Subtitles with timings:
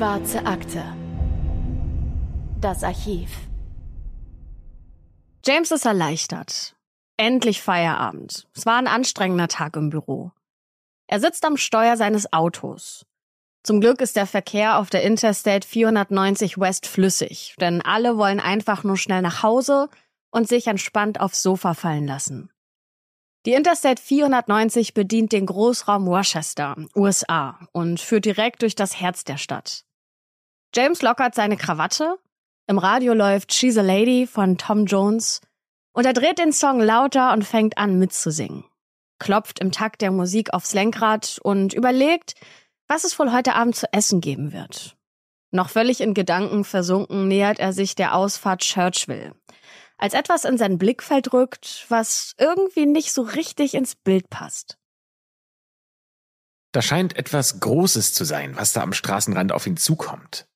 [0.00, 0.82] Schwarze Akte.
[2.58, 3.28] Das Archiv.
[5.44, 6.74] James ist erleichtert.
[7.18, 8.48] Endlich Feierabend.
[8.56, 10.32] Es war ein anstrengender Tag im Büro.
[11.06, 13.04] Er sitzt am Steuer seines Autos.
[13.62, 18.84] Zum Glück ist der Verkehr auf der Interstate 490 West flüssig, denn alle wollen einfach
[18.84, 19.90] nur schnell nach Hause
[20.30, 22.50] und sich entspannt aufs Sofa fallen lassen.
[23.44, 29.36] Die Interstate 490 bedient den Großraum Rochester, USA, und führt direkt durch das Herz der
[29.36, 29.84] Stadt.
[30.74, 32.16] James lockert seine Krawatte,
[32.68, 35.40] im Radio läuft She's a Lady von Tom Jones
[35.92, 38.64] und er dreht den Song lauter und fängt an mitzusingen.
[39.18, 42.34] Klopft im Takt der Musik aufs Lenkrad und überlegt,
[42.86, 44.96] was es wohl heute Abend zu essen geben wird.
[45.50, 49.34] Noch völlig in Gedanken versunken nähert er sich der Ausfahrt Churchville,
[49.98, 54.78] als etwas in sein Blickfeld rückt, was irgendwie nicht so richtig ins Bild passt.
[56.70, 60.46] Da scheint etwas Großes zu sein, was da am Straßenrand auf ihn zukommt.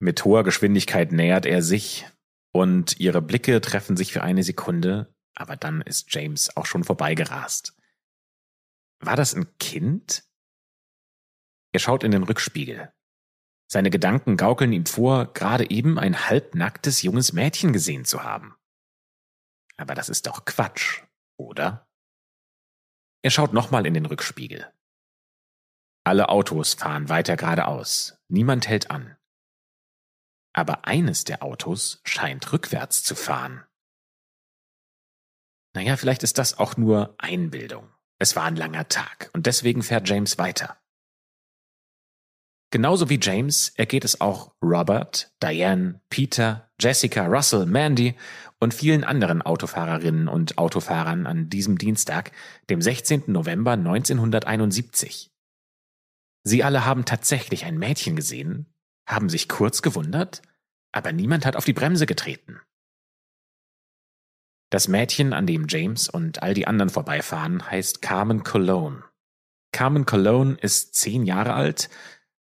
[0.00, 2.06] Mit hoher Geschwindigkeit nähert er sich
[2.52, 7.76] und ihre Blicke treffen sich für eine Sekunde, aber dann ist James auch schon vorbeigerast.
[9.00, 10.24] War das ein Kind?
[11.72, 12.92] Er schaut in den Rückspiegel.
[13.70, 18.56] Seine Gedanken gaukeln ihm vor, gerade eben ein halbnacktes junges Mädchen gesehen zu haben.
[19.76, 21.02] Aber das ist doch Quatsch,
[21.36, 21.86] oder?
[23.22, 24.72] Er schaut nochmal in den Rückspiegel.
[26.04, 28.18] Alle Autos fahren weiter geradeaus.
[28.28, 29.17] Niemand hält an.
[30.58, 33.62] Aber eines der Autos scheint rückwärts zu fahren.
[35.72, 37.88] Naja, vielleicht ist das auch nur Einbildung.
[38.18, 40.76] Es war ein langer Tag und deswegen fährt James weiter.
[42.72, 48.16] Genauso wie James ergeht es auch Robert, Diane, Peter, Jessica, Russell, Mandy
[48.58, 52.32] und vielen anderen Autofahrerinnen und Autofahrern an diesem Dienstag,
[52.68, 53.26] dem 16.
[53.28, 55.30] November 1971.
[56.42, 58.66] Sie alle haben tatsächlich ein Mädchen gesehen,
[59.08, 60.42] haben sich kurz gewundert,
[60.92, 62.60] aber niemand hat auf die Bremse getreten.
[64.70, 69.02] Das Mädchen, an dem James und all die anderen vorbeifahren, heißt Carmen Cologne.
[69.72, 71.88] Carmen Cologne ist zehn Jahre alt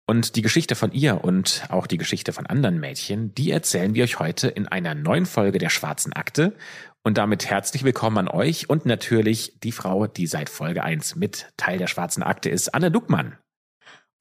[0.05, 4.03] und die Geschichte von ihr und auch die Geschichte von anderen Mädchen, die erzählen wir
[4.03, 6.55] euch heute in einer neuen Folge der Schwarzen Akte.
[7.03, 11.51] Und damit herzlich willkommen an euch und natürlich die Frau, die seit Folge 1 mit
[11.57, 13.37] Teil der Schwarzen Akte ist, Anne Duckmann.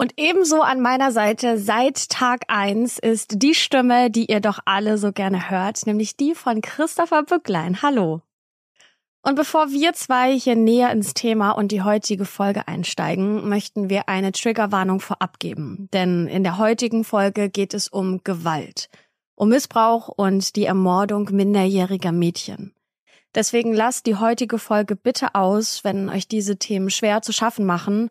[0.03, 4.99] Und ebenso an meiner Seite seit Tag 1 ist die Stimme, die ihr doch alle
[4.99, 7.83] so gerne hört, nämlich die von Christopher Bücklein.
[7.83, 8.21] Hallo.
[9.23, 14.09] Und bevor wir zwei hier näher ins Thema und die heutige Folge einsteigen, möchten wir
[14.09, 15.89] eine Triggerwarnung vorab geben.
[15.93, 18.89] Denn in der heutigen Folge geht es um Gewalt,
[19.37, 22.75] um Missbrauch und die Ermordung minderjähriger Mädchen.
[23.37, 28.11] Deswegen lasst die heutige Folge bitte aus, wenn euch diese Themen schwer zu schaffen machen,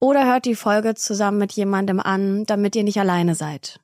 [0.00, 3.80] oder hört die Folge zusammen mit jemandem an, damit ihr nicht alleine seid.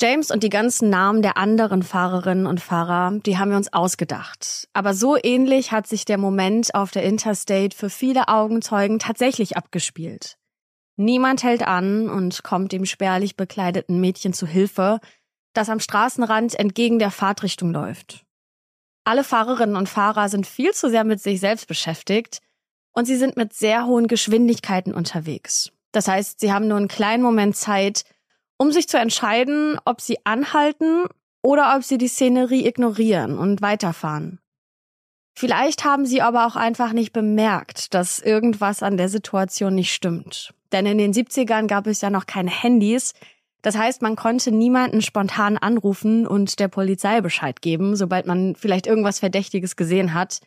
[0.00, 4.68] James und die ganzen Namen der anderen Fahrerinnen und Fahrer, die haben wir uns ausgedacht.
[4.72, 10.38] Aber so ähnlich hat sich der Moment auf der Interstate für viele Augenzeugen tatsächlich abgespielt.
[10.96, 14.98] Niemand hält an und kommt dem spärlich bekleideten Mädchen zu Hilfe,
[15.52, 18.24] das am Straßenrand entgegen der Fahrtrichtung läuft.
[19.04, 22.40] Alle Fahrerinnen und Fahrer sind viel zu sehr mit sich selbst beschäftigt
[22.92, 25.72] und sie sind mit sehr hohen Geschwindigkeiten unterwegs.
[25.92, 28.04] Das heißt, sie haben nur einen kleinen Moment Zeit,
[28.58, 31.04] um sich zu entscheiden, ob sie anhalten
[31.42, 34.38] oder ob sie die Szenerie ignorieren und weiterfahren.
[35.34, 40.54] Vielleicht haben sie aber auch einfach nicht bemerkt, dass irgendwas an der Situation nicht stimmt.
[40.72, 43.14] Denn in den 70ern gab es ja noch keine Handys.
[43.62, 48.86] Das heißt, man konnte niemanden spontan anrufen und der Polizei Bescheid geben, sobald man vielleicht
[48.86, 50.40] irgendwas Verdächtiges gesehen hat.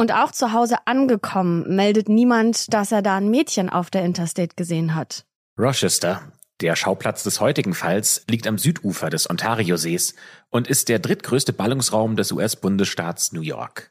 [0.00, 4.54] Und auch zu Hause angekommen meldet niemand, dass er da ein Mädchen auf der Interstate
[4.54, 5.26] gesehen hat.
[5.58, 10.16] Rochester der Schauplatz des heutigen Falls liegt am Südufer des Ontariosees
[10.48, 13.90] und ist der drittgrößte Ballungsraum des US-Bundesstaats New York.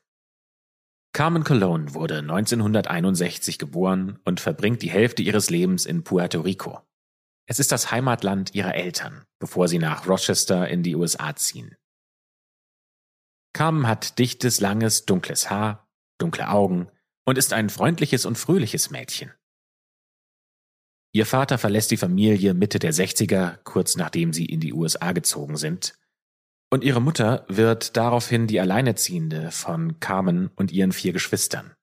[1.13, 6.81] Carmen Cologne wurde 1961 geboren und verbringt die Hälfte ihres Lebens in Puerto Rico.
[7.49, 11.77] Es ist das Heimatland ihrer Eltern, bevor sie nach Rochester in die USA ziehen.
[13.53, 15.86] Carmen hat dichtes, langes, dunkles Haar,
[16.17, 16.89] dunkle Augen
[17.25, 19.31] und ist ein freundliches und fröhliches Mädchen.
[21.13, 25.57] Ihr Vater verlässt die Familie Mitte der 60er, kurz nachdem sie in die USA gezogen
[25.57, 25.97] sind.
[26.69, 31.73] Und ihre Mutter wird daraufhin die Alleinerziehende von Carmen und ihren vier Geschwistern.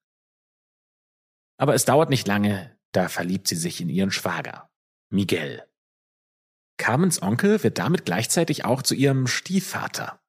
[1.57, 4.69] Aber es dauert nicht lange, da verliebt sie sich in ihren Schwager,
[5.09, 5.63] Miguel.
[6.77, 10.21] Carmens Onkel wird damit gleichzeitig auch zu ihrem Stiefvater.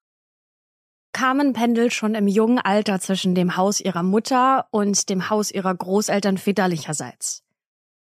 [1.16, 5.74] Carmen pendelt schon im jungen Alter zwischen dem Haus ihrer Mutter und dem Haus ihrer
[5.74, 7.42] Großeltern väterlicherseits.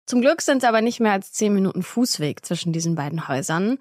[0.05, 3.77] Zum Glück sind es aber nicht mehr als zehn Minuten Fußweg zwischen diesen beiden Häusern.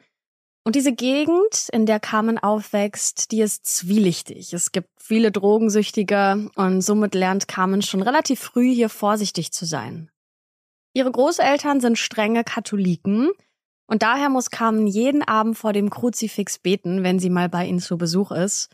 [0.62, 4.52] Und diese Gegend, in der Carmen aufwächst, die ist zwielichtig.
[4.52, 10.12] Es gibt viele Drogensüchtige und somit lernt Carmen schon relativ früh hier vorsichtig zu sein.
[10.92, 13.30] Ihre Großeltern sind strenge Katholiken
[13.88, 17.80] und daher muss Carmen jeden Abend vor dem Kruzifix beten, wenn sie mal bei ihnen
[17.80, 18.70] zu Besuch ist.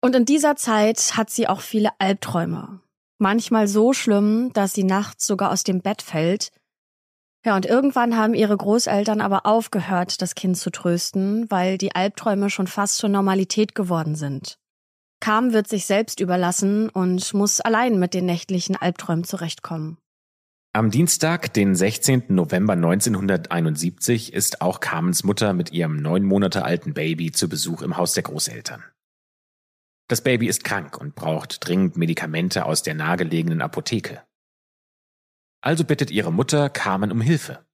[0.00, 2.80] Und in dieser Zeit hat sie auch viele Albträume.
[3.18, 6.52] Manchmal so schlimm, dass sie nachts sogar aus dem Bett fällt.
[7.44, 12.50] Ja, und irgendwann haben ihre Großeltern aber aufgehört, das Kind zu trösten, weil die Albträume
[12.50, 14.58] schon fast zur Normalität geworden sind.
[15.20, 19.98] Carmen wird sich selbst überlassen und muss allein mit den nächtlichen Albträumen zurechtkommen.
[20.72, 22.24] Am Dienstag, den 16.
[22.28, 27.96] November 1971, ist auch Carmens Mutter mit ihrem neun Monate alten Baby zu Besuch im
[27.96, 28.82] Haus der Großeltern.
[30.10, 34.26] Das Baby ist krank und braucht dringend Medikamente aus der nahegelegenen Apotheke.
[35.60, 37.64] Also bittet ihre Mutter Carmen um Hilfe.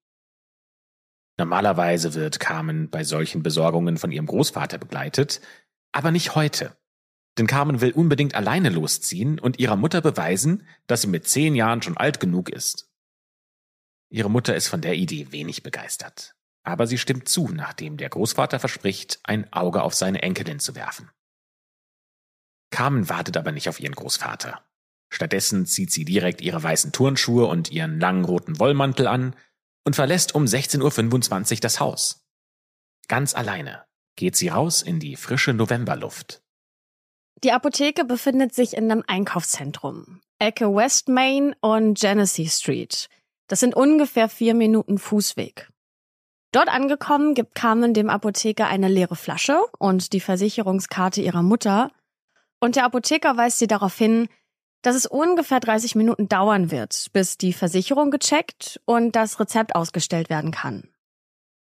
[1.39, 5.41] Normalerweise wird Carmen bei solchen Besorgungen von ihrem Großvater begleitet,
[5.93, 6.77] aber nicht heute.
[7.39, 11.81] Denn Carmen will unbedingt alleine losziehen und ihrer Mutter beweisen, dass sie mit zehn Jahren
[11.81, 12.93] schon alt genug ist.
[14.11, 16.37] Ihre Mutter ist von der Idee wenig begeistert.
[16.65, 21.11] Aber sie stimmt zu, nachdem der Großvater verspricht, ein Auge auf seine Enkelin zu werfen.
[22.77, 24.63] Carmen wartet aber nicht auf ihren Großvater.
[25.09, 29.35] Stattdessen zieht sie direkt ihre weißen Turnschuhe und ihren langen roten Wollmantel an
[29.87, 32.27] und verlässt um 16.25 Uhr das Haus.
[33.09, 36.43] Ganz alleine geht sie raus in die frische Novemberluft.
[37.43, 40.21] Die Apotheke befindet sich in einem Einkaufszentrum.
[40.39, 43.09] Ecke West Main und Genesee Street.
[43.47, 45.71] Das sind ungefähr vier Minuten Fußweg.
[46.53, 51.91] Dort angekommen gibt Carmen dem Apotheker eine leere Flasche und die Versicherungskarte ihrer Mutter.
[52.67, 54.27] Und der Apotheker weist sie darauf hin,
[54.83, 60.31] dass es ungefähr 30 Minuten dauern wird, bis die Versicherung gecheckt und das Rezept ausgestellt
[60.31, 60.89] werden kann.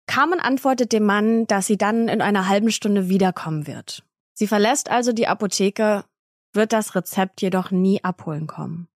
[0.07, 4.05] Carmen antwortet dem Mann, dass sie dann in einer halben Stunde wiederkommen wird.
[4.35, 6.05] Sie verlässt also die Apotheke,
[6.53, 8.87] wird das Rezept jedoch nie abholen kommen.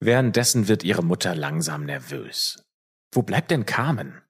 [0.00, 2.60] Währenddessen wird ihre Mutter langsam nervös.
[3.12, 4.20] Wo bleibt denn Carmen?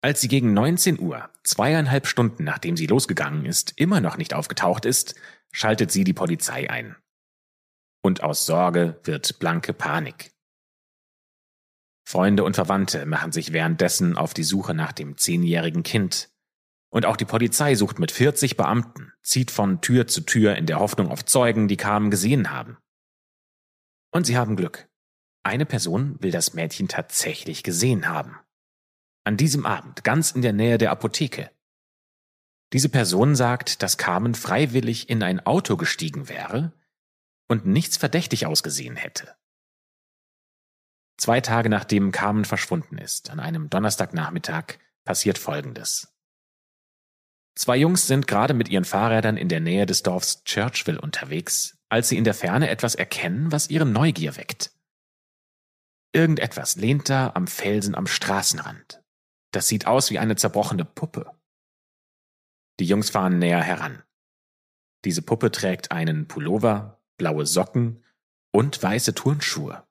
[0.00, 4.84] Als sie gegen 19 Uhr, zweieinhalb Stunden nachdem sie losgegangen ist, immer noch nicht aufgetaucht
[4.84, 5.14] ist,
[5.50, 6.96] schaltet sie die Polizei ein.
[8.02, 10.32] Und aus Sorge wird blanke Panik.
[12.06, 16.30] Freunde und Verwandte machen sich währenddessen auf die Suche nach dem zehnjährigen Kind,
[16.90, 20.80] und auch die Polizei sucht mit 40 Beamten, zieht von Tür zu Tür in der
[20.80, 22.78] Hoffnung auf Zeugen, die Carmen gesehen haben.
[24.10, 24.88] Und sie haben Glück.
[25.42, 28.38] Eine Person will das Mädchen tatsächlich gesehen haben.
[29.28, 31.50] An diesem Abend, ganz in der Nähe der Apotheke.
[32.72, 36.72] Diese Person sagt, dass Carmen freiwillig in ein Auto gestiegen wäre
[37.46, 39.36] und nichts verdächtig ausgesehen hätte.
[41.18, 46.08] Zwei Tage nachdem Carmen verschwunden ist, an einem Donnerstagnachmittag, passiert Folgendes.
[47.54, 52.08] Zwei Jungs sind gerade mit ihren Fahrrädern in der Nähe des Dorfs Churchville unterwegs, als
[52.08, 54.72] sie in der Ferne etwas erkennen, was ihre Neugier weckt.
[56.14, 59.02] Irgendetwas lehnt da am Felsen am Straßenrand.
[59.52, 61.30] Das sieht aus wie eine zerbrochene Puppe.
[62.80, 64.02] Die Jungs fahren näher heran.
[65.04, 68.04] Diese Puppe trägt einen Pullover, blaue Socken
[68.52, 69.86] und weiße Turnschuhe.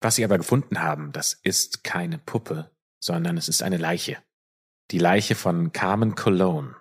[0.00, 4.22] Was sie aber gefunden haben, das ist keine Puppe, sondern es ist eine Leiche
[4.92, 6.76] die Leiche von Carmen Cologne.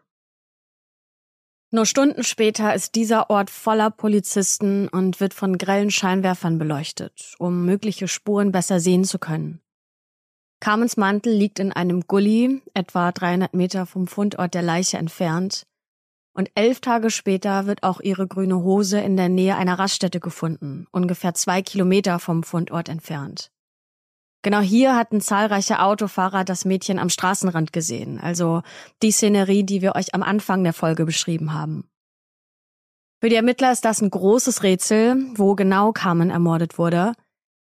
[1.73, 7.65] Nur Stunden später ist dieser Ort voller Polizisten und wird von grellen Scheinwerfern beleuchtet, um
[7.65, 9.61] mögliche Spuren besser sehen zu können.
[10.61, 15.65] Carmens Mantel liegt in einem Gully, etwa 300 Meter vom Fundort der Leiche entfernt.
[16.33, 20.87] Und elf Tage später wird auch ihre grüne Hose in der Nähe einer Raststätte gefunden,
[20.91, 23.51] ungefähr zwei Kilometer vom Fundort entfernt.
[24.43, 28.61] Genau hier hatten zahlreiche Autofahrer das Mädchen am Straßenrand gesehen, also
[29.01, 31.89] die Szenerie, die wir euch am Anfang der Folge beschrieben haben.
[33.19, 37.13] Für die Ermittler ist das ein großes Rätsel, wo genau Carmen ermordet wurde.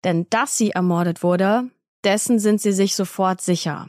[0.04, 1.70] Denn dass sie ermordet wurde,
[2.04, 3.88] dessen sind sie sich sofort sicher.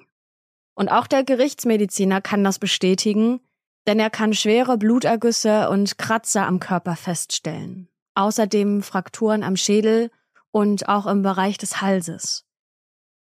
[0.75, 3.39] Und auch der Gerichtsmediziner kann das bestätigen,
[3.87, 7.89] denn er kann schwere Blutergüsse und Kratzer am Körper feststellen.
[8.15, 10.11] Außerdem Frakturen am Schädel
[10.51, 12.45] und auch im Bereich des Halses.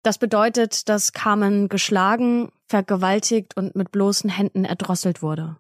[0.02, 5.56] Das bedeutet, dass Carmen geschlagen, vergewaltigt und mit bloßen Händen erdrosselt wurde.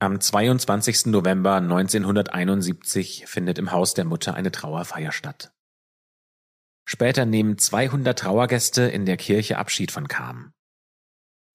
[0.00, 1.06] Am 22.
[1.06, 5.52] November 1971 findet im Haus der Mutter eine Trauerfeier statt.
[6.92, 10.52] Später nehmen 200 Trauergäste in der Kirche Abschied von Carmen.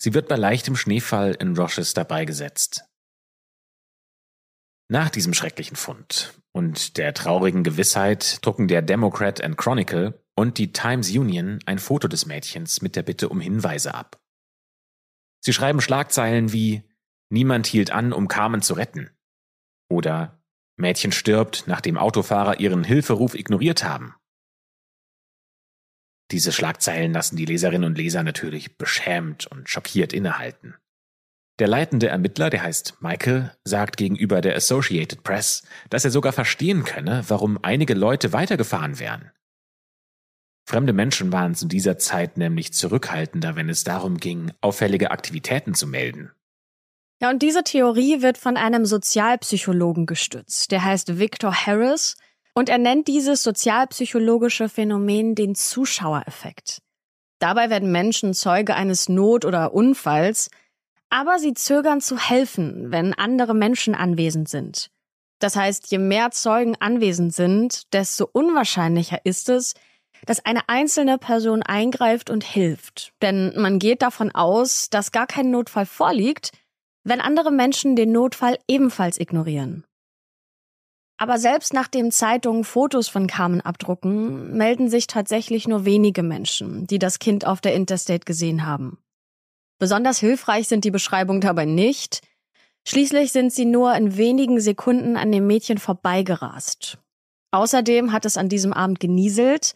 [0.01, 2.85] Sie wird bei leichtem Schneefall in Rochester beigesetzt.
[4.87, 10.71] Nach diesem schrecklichen Fund und der traurigen Gewissheit drucken der Democrat and Chronicle und die
[10.71, 14.17] Times Union ein Foto des Mädchens mit der Bitte um Hinweise ab.
[15.43, 16.83] Sie schreiben Schlagzeilen wie
[17.29, 19.09] Niemand hielt an, um Carmen zu retten.
[19.89, 20.41] Oder
[20.77, 24.15] Mädchen stirbt, nachdem Autofahrer ihren Hilferuf ignoriert haben.
[26.31, 30.75] Diese Schlagzeilen lassen die Leserinnen und Leser natürlich beschämt und schockiert innehalten.
[31.59, 36.83] Der leitende Ermittler, der heißt Michael, sagt gegenüber der Associated Press, dass er sogar verstehen
[36.83, 39.31] könne, warum einige Leute weitergefahren wären.
[40.67, 45.87] Fremde Menschen waren zu dieser Zeit nämlich zurückhaltender, wenn es darum ging, auffällige Aktivitäten zu
[45.87, 46.31] melden.
[47.21, 50.71] Ja, und diese Theorie wird von einem Sozialpsychologen gestützt.
[50.71, 52.17] Der heißt Victor Harris
[52.55, 56.81] und er nennt dieses sozialpsychologische Phänomen den Zuschauereffekt.
[57.39, 60.49] Dabei werden Menschen Zeuge eines Not- oder Unfalls,
[61.09, 64.89] aber sie zögern zu helfen, wenn andere Menschen anwesend sind.
[65.39, 69.73] Das heißt, je mehr Zeugen anwesend sind, desto unwahrscheinlicher ist es,
[70.25, 73.11] dass eine einzelne Person eingreift und hilft.
[73.21, 76.51] Denn man geht davon aus, dass gar kein Notfall vorliegt,
[77.03, 79.83] wenn andere Menschen den Notfall ebenfalls ignorieren.
[81.17, 86.99] Aber selbst nachdem Zeitungen Fotos von Carmen abdrucken, melden sich tatsächlich nur wenige Menschen, die
[86.99, 88.97] das Kind auf der Interstate gesehen haben.
[89.79, 92.21] Besonders hilfreich sind die Beschreibungen dabei nicht.
[92.87, 96.97] Schließlich sind sie nur in wenigen Sekunden an dem Mädchen vorbeigerast.
[97.51, 99.73] Außerdem hat es an diesem Abend genieselt,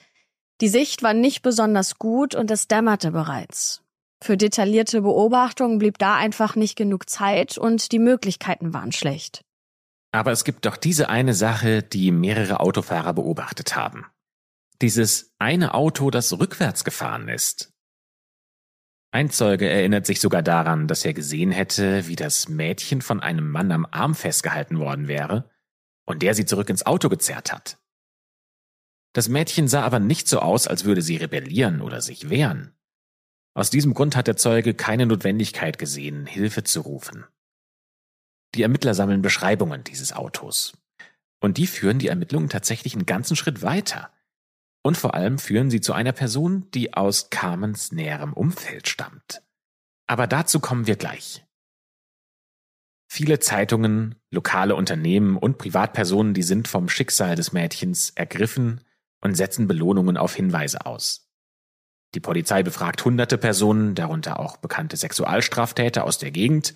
[0.61, 3.81] die Sicht war nicht besonders gut und es dämmerte bereits.
[4.21, 9.45] Für detaillierte Beobachtungen blieb da einfach nicht genug Zeit und die Möglichkeiten waren schlecht.
[10.11, 14.05] Aber es gibt doch diese eine Sache, die mehrere Autofahrer beobachtet haben.
[14.81, 17.73] Dieses eine Auto, das rückwärts gefahren ist.
[19.11, 23.49] Ein Zeuge erinnert sich sogar daran, dass er gesehen hätte, wie das Mädchen von einem
[23.49, 25.49] Mann am Arm festgehalten worden wäre
[26.05, 27.79] und der sie zurück ins Auto gezerrt hat.
[29.13, 32.75] Das Mädchen sah aber nicht so aus, als würde sie rebellieren oder sich wehren.
[33.55, 37.25] Aus diesem Grund hat der Zeuge keine Notwendigkeit gesehen, Hilfe zu rufen.
[38.55, 40.73] Die Ermittler sammeln Beschreibungen dieses Autos.
[41.39, 44.11] Und die führen die Ermittlungen tatsächlich einen ganzen Schritt weiter.
[44.81, 49.41] Und vor allem führen sie zu einer Person, die aus Carmens näherem Umfeld stammt.
[50.07, 51.45] Aber dazu kommen wir gleich.
[53.11, 58.81] Viele Zeitungen, lokale Unternehmen und Privatpersonen, die sind vom Schicksal des Mädchens ergriffen
[59.21, 61.29] und setzen Belohnungen auf Hinweise aus.
[62.15, 66.73] Die Polizei befragt hunderte Personen, darunter auch bekannte Sexualstraftäter aus der Gegend,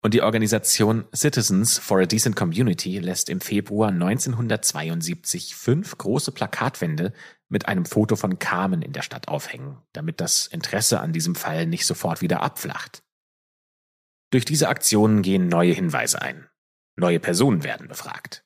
[0.00, 7.12] und die Organisation Citizens for a Decent Community lässt im Februar 1972 fünf große Plakatwände
[7.48, 11.66] mit einem Foto von Carmen in der Stadt aufhängen, damit das Interesse an diesem Fall
[11.66, 13.02] nicht sofort wieder abflacht.
[14.30, 16.48] Durch diese Aktionen gehen neue Hinweise ein.
[16.96, 18.44] Neue Personen werden befragt.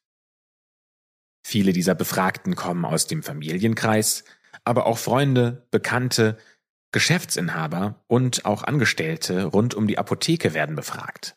[1.44, 4.25] Viele dieser Befragten kommen aus dem Familienkreis,
[4.64, 6.38] aber auch Freunde, Bekannte,
[6.92, 11.37] Geschäftsinhaber und auch Angestellte rund um die Apotheke werden befragt.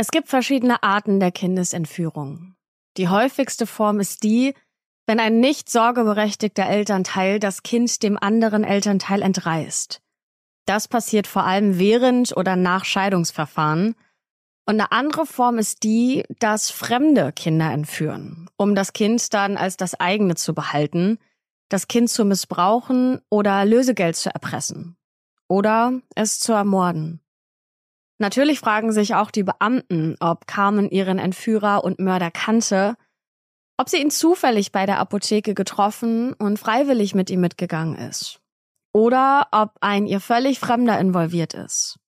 [0.00, 2.54] Es gibt verschiedene Arten der Kindesentführung.
[2.96, 4.54] Die häufigste Form ist die,
[5.06, 10.00] wenn ein nicht sorgeberechtigter Elternteil das Kind dem anderen Elternteil entreißt.
[10.64, 13.94] Das passiert vor allem während oder nach Scheidungsverfahren.
[14.64, 19.76] Und eine andere Form ist die, dass fremde Kinder entführen, um das Kind dann als
[19.76, 21.18] das eigene zu behalten,
[21.68, 24.96] das Kind zu missbrauchen oder Lösegeld zu erpressen.
[25.46, 27.20] Oder es zu ermorden.
[28.20, 32.96] Natürlich fragen sich auch die Beamten, ob Carmen ihren Entführer und Mörder kannte,
[33.78, 38.40] ob sie ihn zufällig bei der Apotheke getroffen und freiwillig mit ihm mitgegangen ist.
[38.92, 41.98] Oder ob ein ihr völlig Fremder involviert ist.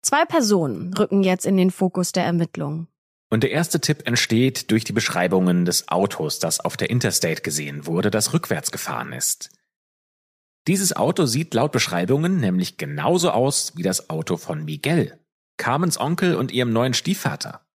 [0.00, 2.88] Zwei Personen rücken jetzt in den Fokus der Ermittlung.
[3.28, 7.84] Und der erste Tipp entsteht durch die Beschreibungen des Autos, das auf der Interstate gesehen
[7.84, 9.50] wurde, das rückwärts gefahren ist.
[10.66, 15.18] Dieses Auto sieht laut Beschreibungen nämlich genauso aus wie das Auto von Miguel,
[15.56, 17.66] Carmens Onkel und ihrem neuen Stiefvater.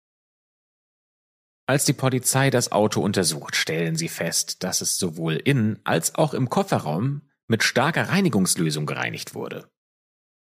[1.66, 6.34] Als die Polizei das Auto untersucht, stellen sie fest, dass es sowohl in als auch
[6.34, 9.70] im Kofferraum mit starker Reinigungslösung gereinigt wurde.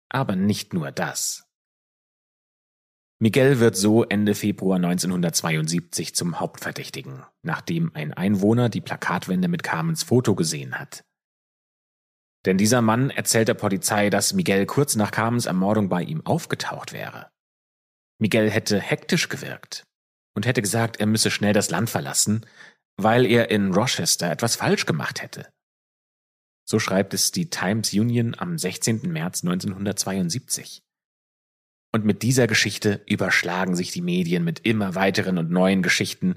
[0.10, 1.48] Aber nicht nur das.
[3.20, 10.04] Miguel wird so Ende Februar 1972 zum Hauptverdächtigen, nachdem ein Einwohner die Plakatwände mit Carmens
[10.04, 11.04] Foto gesehen hat.
[12.46, 16.94] Denn dieser Mann erzählt der Polizei, dass Miguel kurz nach Carmens Ermordung bei ihm aufgetaucht
[16.94, 17.30] wäre.
[18.20, 19.84] Miguel hätte hektisch gewirkt
[20.36, 22.46] und hätte gesagt, er müsse schnell das Land verlassen,
[22.98, 25.50] weil er in Rochester etwas falsch gemacht hätte.
[26.70, 29.02] So schreibt es die Times Union am 16.
[29.12, 30.82] März 1972.
[31.92, 36.36] Und mit dieser Geschichte überschlagen sich die Medien mit immer weiteren und neuen Geschichten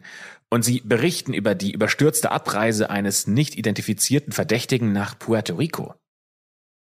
[0.49, 5.95] und sie berichten über die überstürzte Abreise eines nicht identifizierten Verdächtigen nach Puerto Rico.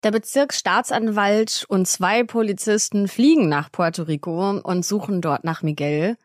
[0.04, 6.16] Der Bezirksstaatsanwalt und zwei Polizisten fliegen nach Puerto Rico und suchen dort nach Miguel.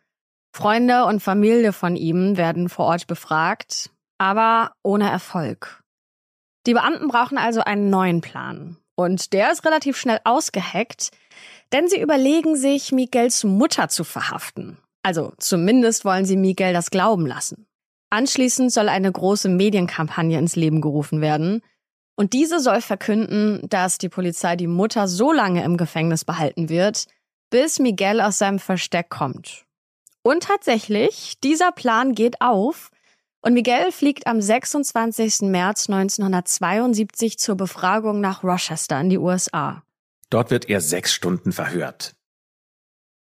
[0.54, 5.80] Freunde und Familie von ihm werden vor Ort befragt, aber ohne Erfolg.
[6.66, 8.76] Die Beamten brauchen also einen neuen Plan.
[8.96, 11.10] Und der ist relativ schnell ausgeheckt,
[11.72, 14.78] denn sie überlegen sich, Miguels Mutter zu verhaften.
[15.02, 17.66] Also zumindest wollen sie Miguel das glauben lassen.
[18.10, 21.62] Anschließend soll eine große Medienkampagne ins Leben gerufen werden.
[22.16, 27.06] Und diese soll verkünden, dass die Polizei die Mutter so lange im Gefängnis behalten wird,
[27.50, 29.64] bis Miguel aus seinem Versteck kommt.
[30.22, 32.90] Und tatsächlich, dieser Plan geht auf
[33.42, 35.42] und Miguel fliegt am 26.
[35.42, 39.82] März 1972 zur Befragung nach Rochester in die USA.
[40.30, 42.16] Dort wird er sechs Stunden verhört.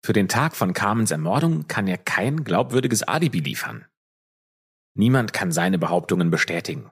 [0.04, 3.86] Für den Tag von Carmens Ermordung kann er kein glaubwürdiges Alibi liefern.
[4.96, 6.90] Niemand kann seine Behauptungen bestätigen.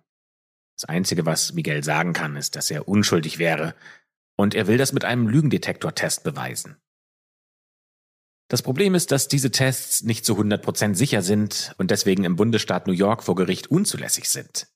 [0.75, 3.75] Das Einzige, was Miguel sagen kann, ist, dass er unschuldig wäre,
[4.35, 6.77] und er will das mit einem Lügendetektortest beweisen.
[8.49, 12.87] Das Problem ist, dass diese Tests nicht zu 100% sicher sind und deswegen im Bundesstaat
[12.87, 14.67] New York vor Gericht unzulässig sind.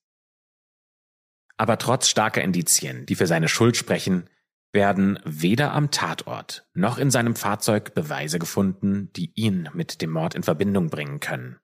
[1.57, 4.29] Aber trotz starker Indizien, die für seine Schuld sprechen,
[4.73, 10.35] werden weder am Tatort noch in seinem Fahrzeug Beweise gefunden, die ihn mit dem Mord
[10.35, 11.57] in Verbindung bringen können.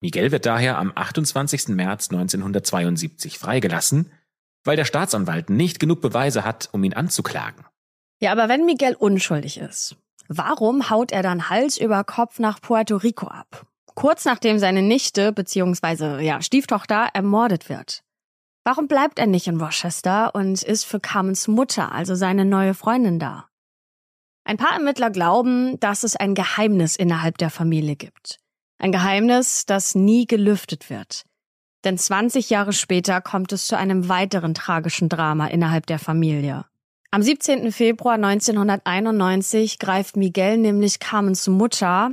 [0.00, 1.68] Miguel wird daher am 28.
[1.68, 4.12] März 1972 freigelassen,
[4.64, 7.64] weil der Staatsanwalt nicht genug Beweise hat, um ihn anzuklagen.
[8.20, 9.96] Ja, aber wenn Miguel unschuldig ist,
[10.28, 13.66] Warum haut er dann Hals über Kopf nach Puerto Rico ab?
[13.94, 16.22] Kurz nachdem seine Nichte bzw.
[16.24, 18.02] Ja, Stieftochter ermordet wird.
[18.66, 23.20] Warum bleibt er nicht in Rochester und ist für Carmens Mutter, also seine neue Freundin,
[23.20, 23.46] da?
[24.42, 28.40] Ein paar Ermittler glauben, dass es ein Geheimnis innerhalb der Familie gibt.
[28.78, 31.26] Ein Geheimnis, das nie gelüftet wird.
[31.84, 36.64] Denn 20 Jahre später kommt es zu einem weiteren tragischen Drama innerhalb der Familie.
[37.12, 37.70] Am 17.
[37.70, 42.10] Februar 1991 greift Miguel nämlich Carmens Mutter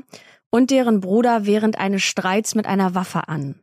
[0.52, 3.63] und deren Bruder während eines Streits mit einer Waffe an.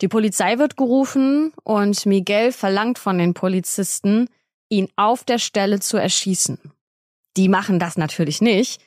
[0.00, 4.28] Die Polizei wird gerufen und Miguel verlangt von den Polizisten,
[4.70, 6.58] ihn auf der Stelle zu erschießen.
[7.36, 8.80] Die machen das natürlich nicht,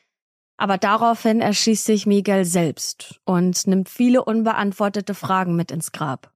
[0.57, 6.31] aber daraufhin erschießt sich Miguel selbst und nimmt viele unbeantwortete Fragen mit ins Grab.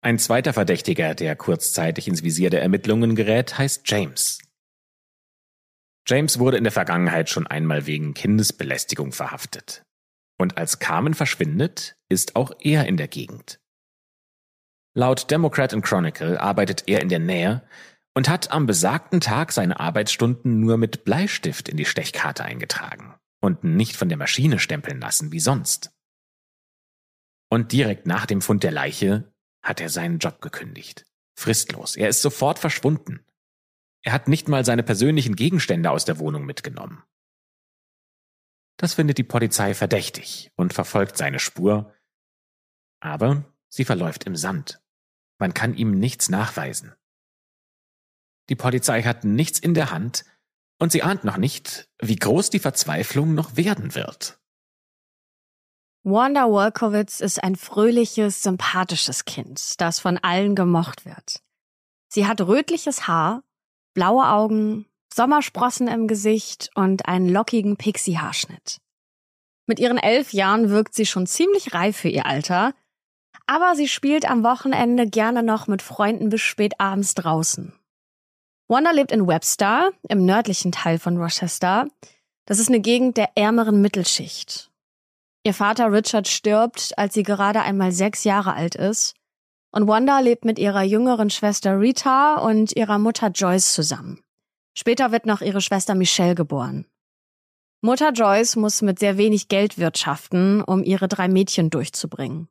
[0.00, 4.38] Ein zweiter Verdächtiger, der kurzzeitig ins Visier der Ermittlungen gerät, heißt James.
[6.06, 9.82] James wurde in der Vergangenheit schon einmal wegen Kindesbelästigung verhaftet.
[10.38, 13.58] Und als Carmen verschwindet, ist auch er in der Gegend.
[14.98, 17.62] Laut Democrat and Chronicle arbeitet er in der Nähe
[18.14, 23.62] und hat am besagten Tag seine Arbeitsstunden nur mit Bleistift in die Stechkarte eingetragen und
[23.62, 25.92] nicht von der Maschine stempeln lassen wie sonst.
[27.48, 29.32] Und direkt nach dem Fund der Leiche
[29.62, 31.06] hat er seinen Job gekündigt.
[31.38, 31.94] Fristlos.
[31.94, 33.24] Er ist sofort verschwunden.
[34.02, 37.04] Er hat nicht mal seine persönlichen Gegenstände aus der Wohnung mitgenommen.
[38.78, 41.94] Das findet die Polizei verdächtig und verfolgt seine Spur,
[42.98, 44.80] aber sie verläuft im Sand.
[45.38, 46.94] Man kann ihm nichts nachweisen.
[48.48, 50.24] Die Polizei hat nichts in der Hand
[50.78, 54.38] und sie ahnt noch nicht, wie groß die Verzweiflung noch werden wird.
[56.02, 61.42] Wanda Wolkowitz ist ein fröhliches, sympathisches Kind, das von allen gemocht wird.
[62.08, 63.42] Sie hat rötliches Haar
[63.98, 68.78] blaue Augen, Sommersprossen im Gesicht und einen lockigen Pixie-Haarschnitt.
[69.66, 72.74] Mit ihren elf Jahren wirkt sie schon ziemlich reif für ihr Alter,
[73.46, 77.72] aber sie spielt am Wochenende gerne noch mit Freunden bis spät abends draußen.
[78.68, 81.88] Wanda lebt in Webster, im nördlichen Teil von Rochester.
[82.44, 84.70] Das ist eine Gegend der ärmeren Mittelschicht.
[85.44, 89.14] Ihr Vater Richard stirbt, als sie gerade einmal sechs Jahre alt ist
[89.70, 94.22] und Wanda lebt mit ihrer jüngeren Schwester Rita und ihrer Mutter Joyce zusammen.
[94.74, 96.86] Später wird noch ihre Schwester Michelle geboren.
[97.80, 102.48] Mutter Joyce muss mit sehr wenig Geld wirtschaften, um ihre drei Mädchen durchzubringen.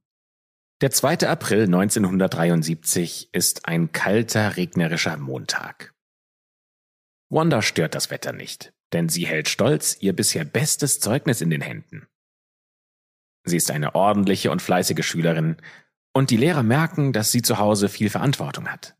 [0.79, 1.27] Der 2.
[1.27, 5.95] April 1973 ist ein kalter, regnerischer Montag.
[7.29, 11.61] Wanda stört das Wetter nicht, denn sie hält stolz ihr bisher bestes Zeugnis in den
[11.61, 12.07] Händen.
[13.43, 15.57] Sie ist eine ordentliche und fleißige Schülerin
[16.13, 18.95] und die Lehrer merken, dass sie zu Hause viel Verantwortung hat.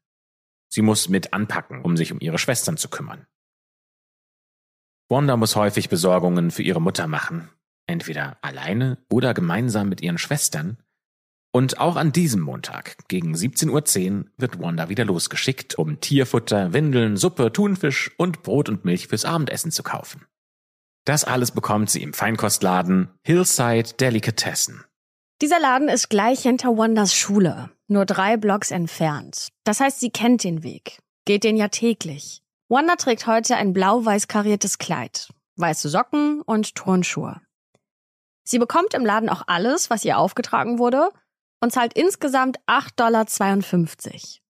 [0.69, 3.27] Sie muss mit anpacken, um sich um ihre Schwestern zu kümmern.
[5.09, 7.49] Wanda muss häufig Besorgungen für ihre Mutter machen,
[7.85, 10.81] entweder alleine oder gemeinsam mit ihren Schwestern.
[11.57, 17.17] Und auch an diesem Montag gegen 17.10 Uhr wird Wanda wieder losgeschickt, um Tierfutter, Windeln,
[17.17, 20.27] Suppe, Thunfisch und Brot und Milch fürs Abendessen zu kaufen.
[21.03, 24.83] Das alles bekommt sie im Feinkostladen Hillside Delicatessen.
[25.41, 29.47] Dieser Laden ist gleich hinter Wandas Schule, nur drei Blocks entfernt.
[29.63, 32.43] Das heißt, sie kennt den Weg, geht den ja täglich.
[32.69, 37.41] Wanda trägt heute ein blau-weiß kariertes Kleid, weiße Socken und Turnschuhe.
[38.43, 41.09] Sie bekommt im Laden auch alles, was ihr aufgetragen wurde
[41.59, 44.47] und zahlt insgesamt 8,52 Dollar.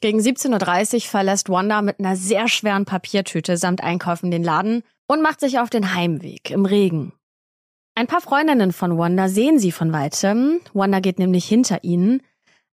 [0.00, 5.22] Gegen 17.30 Uhr verlässt Wanda mit einer sehr schweren Papiertüte samt Einkaufen den Laden und
[5.22, 7.12] macht sich auf den Heimweg im Regen.
[7.94, 10.60] Ein paar Freundinnen von Wanda sehen sie von weitem.
[10.72, 12.22] Wanda geht nämlich hinter ihnen.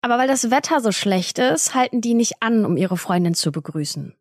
[0.01, 3.51] Aber weil das Wetter so schlecht ist, halten die nicht an, um ihre Freundin zu
[3.51, 4.14] begrüßen.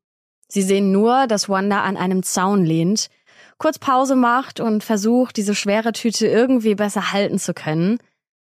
[0.47, 3.09] Sie sehen nur, dass Wanda an einem Zaun lehnt,
[3.57, 7.99] kurz Pause macht und versucht, diese schwere Tüte irgendwie besser halten zu können.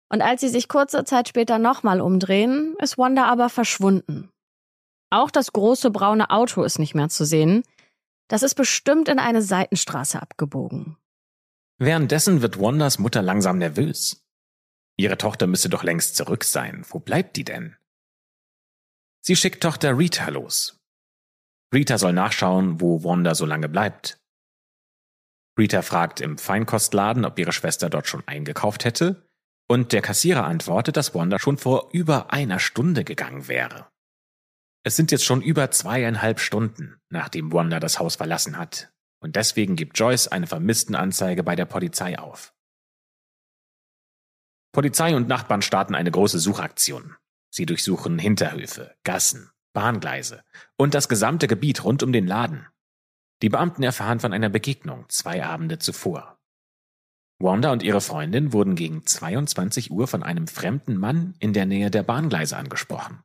[0.10, 4.30] Und als sie sich kurze Zeit später nochmal umdrehen, ist Wanda aber verschwunden.
[5.12, 7.64] Auch das große braune Auto ist nicht mehr zu sehen.
[8.28, 10.98] Das ist bestimmt in eine Seitenstraße abgebogen.
[11.80, 14.22] Währenddessen wird Wandas Mutter langsam nervös.
[14.98, 16.86] Ihre Tochter müsste doch längst zurück sein.
[16.90, 17.78] Wo bleibt die denn?
[19.22, 20.78] Sie schickt Tochter Rita los.
[21.74, 24.20] Rita soll nachschauen, wo Wanda so lange bleibt.
[25.58, 29.29] Rita fragt im Feinkostladen, ob ihre Schwester dort schon eingekauft hätte,
[29.70, 33.88] und der Kassierer antwortet, dass Wanda schon vor über einer Stunde gegangen wäre.
[34.84, 39.76] Es sind jetzt schon über zweieinhalb Stunden, nachdem Wanda das Haus verlassen hat, und deswegen
[39.76, 42.54] gibt Joyce eine Vermisstenanzeige bei der Polizei auf.
[44.72, 47.16] Polizei und Nachbarn starten eine große Suchaktion.
[47.52, 50.44] Sie durchsuchen Hinterhöfe, Gassen, Bahngleise
[50.78, 52.68] und das gesamte Gebiet rund um den Laden.
[53.42, 56.39] Die Beamten erfahren von einer Begegnung zwei Abende zuvor.
[57.40, 61.90] Wanda und ihre Freundin wurden gegen 22 Uhr von einem fremden Mann in der Nähe
[61.90, 63.24] der Bahngleise angesprochen.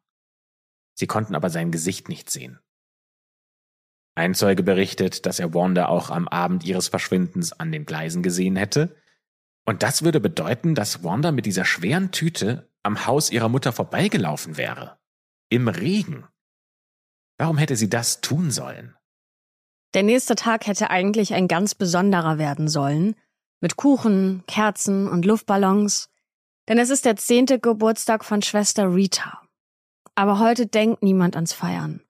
[0.94, 2.60] Sie konnten aber sein Gesicht nicht sehen.
[4.14, 8.54] Ein Zeuge berichtet, dass er Wanda auch am Abend ihres Verschwindens an den Gleisen gesehen
[8.54, 8.96] hätte.
[9.66, 14.56] Und das würde bedeuten, dass Wanda mit dieser schweren Tüte am Haus ihrer Mutter vorbeigelaufen
[14.56, 14.98] wäre.
[15.48, 16.28] Im Regen.
[17.38, 18.94] Warum hätte sie das tun sollen?
[19.94, 23.16] Der nächste Tag hätte eigentlich ein ganz besonderer werden sollen.
[23.64, 26.10] Mit Kuchen, Kerzen und Luftballons.
[26.68, 29.40] Denn es ist der zehnte Geburtstag von Schwester Rita.
[30.14, 32.02] Aber heute denkt niemand ans Feiern.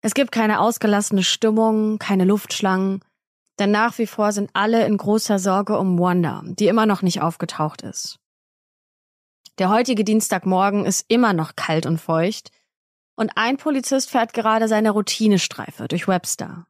[0.00, 3.04] Es gibt keine ausgelassene Stimmung, keine Luftschlangen,
[3.58, 7.20] denn nach wie vor sind alle in großer Sorge um Wanda, die immer noch nicht
[7.20, 8.18] aufgetaucht ist.
[9.58, 12.50] Der heutige Dienstagmorgen ist immer noch kalt und feucht
[13.14, 16.66] und ein Polizist fährt gerade seine Routinestreife durch Webster.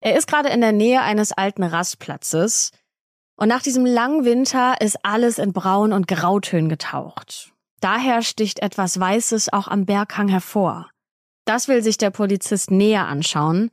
[0.00, 2.70] Er ist gerade in der Nähe eines alten Rastplatzes
[3.36, 7.52] und nach diesem langen Winter ist alles in Braun- und Grautönen getaucht.
[7.80, 10.90] Daher sticht etwas Weißes auch am Berghang hervor.
[11.44, 13.70] Das will sich der Polizist näher anschauen.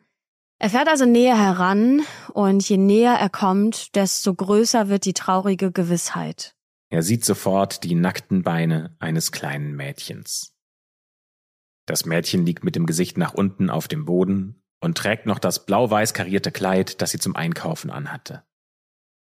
[0.59, 5.71] Er fährt also näher heran und je näher er kommt, desto größer wird die traurige
[5.71, 6.53] Gewissheit.
[6.89, 10.53] Er sieht sofort die nackten Beine eines kleinen Mädchens.
[11.85, 15.65] Das Mädchen liegt mit dem Gesicht nach unten auf dem Boden und trägt noch das
[15.65, 18.43] blau-weiß karierte Kleid, das sie zum Einkaufen anhatte.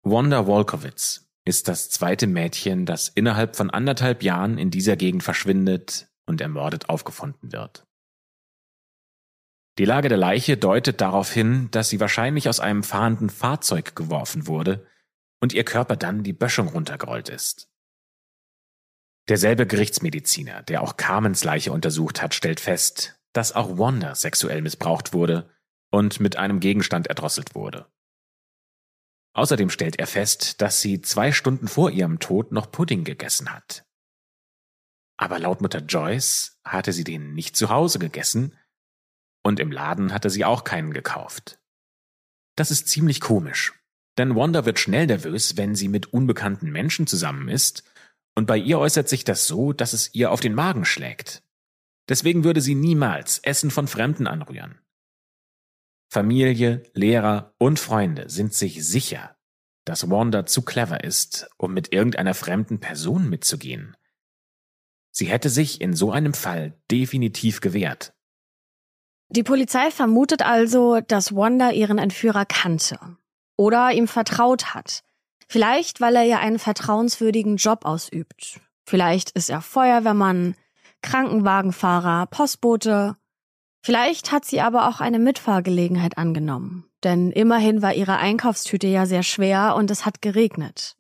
[0.04, 6.10] Wanda Wolkowitz ist das zweite Mädchen, das innerhalb von anderthalb Jahren in dieser Gegend verschwindet
[6.26, 7.88] und ermordet aufgefunden wird.
[9.78, 14.46] Die Lage der Leiche deutet darauf hin, dass sie wahrscheinlich aus einem fahrenden Fahrzeug geworfen
[14.46, 14.86] wurde
[15.42, 17.70] und ihr Körper dann die Böschung runtergerollt ist.
[19.30, 25.14] Derselbe Gerichtsmediziner, der auch Carmens Leiche untersucht hat, stellt fest, dass auch Wanda sexuell missbraucht
[25.14, 25.50] wurde
[25.92, 27.88] und mit einem Gegenstand erdrosselt wurde.
[29.34, 33.86] Außerdem stellt er fest, dass sie zwei Stunden vor ihrem Tod noch Pudding gegessen hat.
[35.18, 38.58] Aber laut Mutter Joyce hatte sie den nicht zu Hause gegessen,
[39.44, 41.60] und im Laden hatte sie auch keinen gekauft.
[42.56, 43.74] Das ist ziemlich komisch,
[44.18, 47.84] denn Wanda wird schnell nervös, wenn sie mit unbekannten Menschen zusammen ist,
[48.36, 51.44] und bei ihr äußert sich das so, dass es ihr auf den Magen schlägt.
[52.10, 54.80] Deswegen würde sie niemals Essen von Fremden anrühren.
[56.14, 59.36] Familie, Lehrer und Freunde sind sich sicher,
[59.84, 63.98] dass Wanda zu clever ist, um mit irgendeiner fremden Person mitzugehen.
[65.10, 68.14] Sie hätte sich in so einem Fall definitiv gewehrt.
[69.30, 73.00] Die Polizei vermutet also, dass Wanda ihren Entführer kannte
[73.58, 75.04] oder ihm vertraut hat.
[75.48, 78.62] Vielleicht, weil er ja einen vertrauenswürdigen Job ausübt.
[78.86, 80.54] Vielleicht ist er Feuerwehrmann,
[81.02, 83.18] Krankenwagenfahrer, Postbote.
[83.86, 89.24] Vielleicht hat sie aber auch eine Mitfahrgelegenheit angenommen, denn immerhin war ihre Einkaufstüte ja sehr
[89.24, 90.96] schwer und es hat geregnet.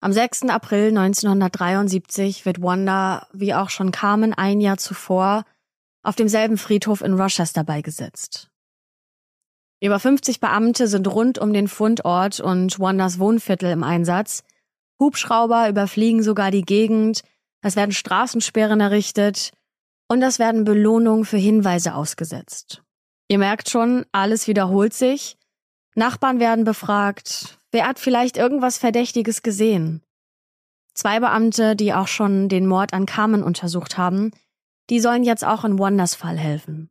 [0.00, 0.42] Am 6.
[0.42, 5.44] April 1973 wird Wanda, wie auch schon Carmen ein Jahr zuvor,
[6.04, 8.48] auf demselben Friedhof in Rochester beigesetzt.
[9.80, 14.44] Über 50 Beamte sind rund um den Fundort und Wanders Wohnviertel im Einsatz.
[15.00, 17.22] Hubschrauber überfliegen sogar die Gegend,
[17.62, 19.50] es werden Straßensperren errichtet
[20.08, 22.82] und es werden Belohnungen für Hinweise ausgesetzt.
[23.28, 25.36] Ihr merkt schon, alles wiederholt sich.
[25.94, 27.58] Nachbarn werden befragt.
[27.72, 30.02] Wer hat vielleicht irgendwas Verdächtiges gesehen?
[30.94, 34.30] Zwei Beamte, die auch schon den Mord an Carmen untersucht haben,
[34.88, 36.90] die sollen jetzt auch in Wonders Fall helfen.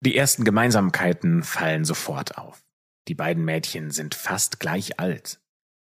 [0.00, 2.62] Die ersten Gemeinsamkeiten fallen sofort auf.
[3.08, 5.40] Die beiden Mädchen sind fast gleich alt.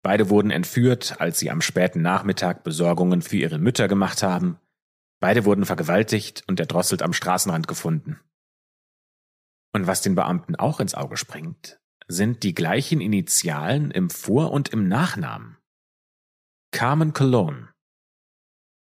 [0.04, 4.58] Beide wurden entführt, als sie am späten Nachmittag Besorgungen für ihre Mütter gemacht haben.
[5.22, 8.20] Beide wurden vergewaltigt und erdrosselt am Straßenrand gefunden.
[9.72, 14.70] Und was den Beamten auch ins Auge springt, sind die gleichen Initialen im Vor- und
[14.70, 15.58] im Nachnamen.
[16.72, 17.70] Carmen Cologne,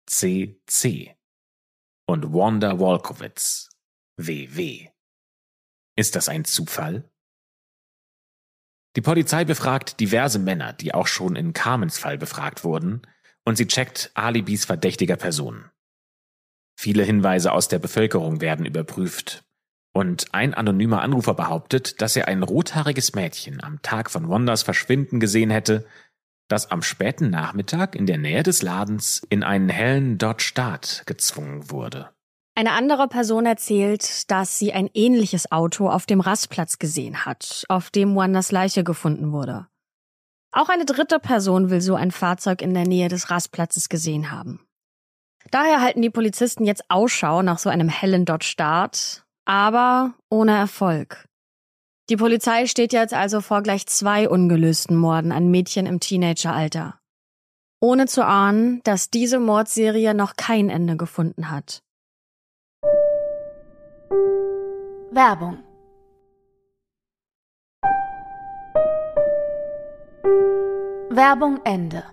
[0.07, 1.17] CC
[2.07, 3.69] und Wanda Wolkowitz,
[4.17, 4.89] WW.
[5.95, 7.11] Ist das ein Zufall?
[8.95, 13.01] Die Polizei befragt diverse Männer, die auch schon in Carmens Fall befragt wurden,
[13.43, 15.69] und sie checkt Alibis verdächtiger Personen.
[16.81, 19.43] Viele Hinweise aus der Bevölkerung werden überprüft,
[19.91, 25.19] und ein anonymer Anrufer behauptet, dass er ein rothaariges Mädchen am Tag von Wonders Verschwinden
[25.19, 25.85] gesehen hätte,
[26.47, 31.69] das am späten Nachmittag in der Nähe des Ladens in einen hellen Dodge Dart gezwungen
[31.69, 32.11] wurde.
[32.55, 37.89] Eine andere Person erzählt, dass sie ein ähnliches Auto auf dem Rastplatz gesehen hat, auf
[37.89, 39.67] dem Wanders Leiche gefunden wurde.
[40.53, 44.61] Auch eine dritte Person will so ein Fahrzeug in der Nähe des Rastplatzes gesehen haben.
[45.51, 51.25] Daher halten die Polizisten jetzt Ausschau nach so einem hellen Dodge Dart, aber ohne Erfolg.
[52.09, 56.99] Die Polizei steht jetzt also vor gleich zwei ungelösten Morden an Mädchen im Teenageralter.
[57.81, 61.81] Ohne zu ahnen, dass diese Mordserie noch kein Ende gefunden hat.
[65.11, 65.63] Werbung
[71.11, 72.03] Werbung Ende.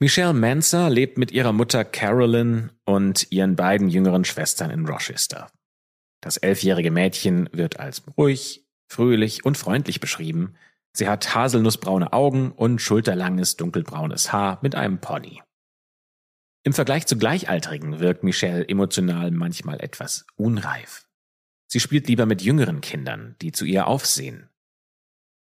[0.00, 5.50] Michelle Manser lebt mit ihrer Mutter Carolyn und ihren beiden jüngeren Schwestern in Rochester.
[6.20, 10.54] Das elfjährige Mädchen wird als ruhig, fröhlich und freundlich beschrieben.
[10.92, 15.42] Sie hat haselnussbraune Augen und schulterlanges dunkelbraunes Haar mit einem Pony.
[16.62, 21.08] Im Vergleich zu Gleichaltrigen wirkt Michelle emotional manchmal etwas unreif.
[21.66, 24.48] Sie spielt lieber mit jüngeren Kindern, die zu ihr aufsehen.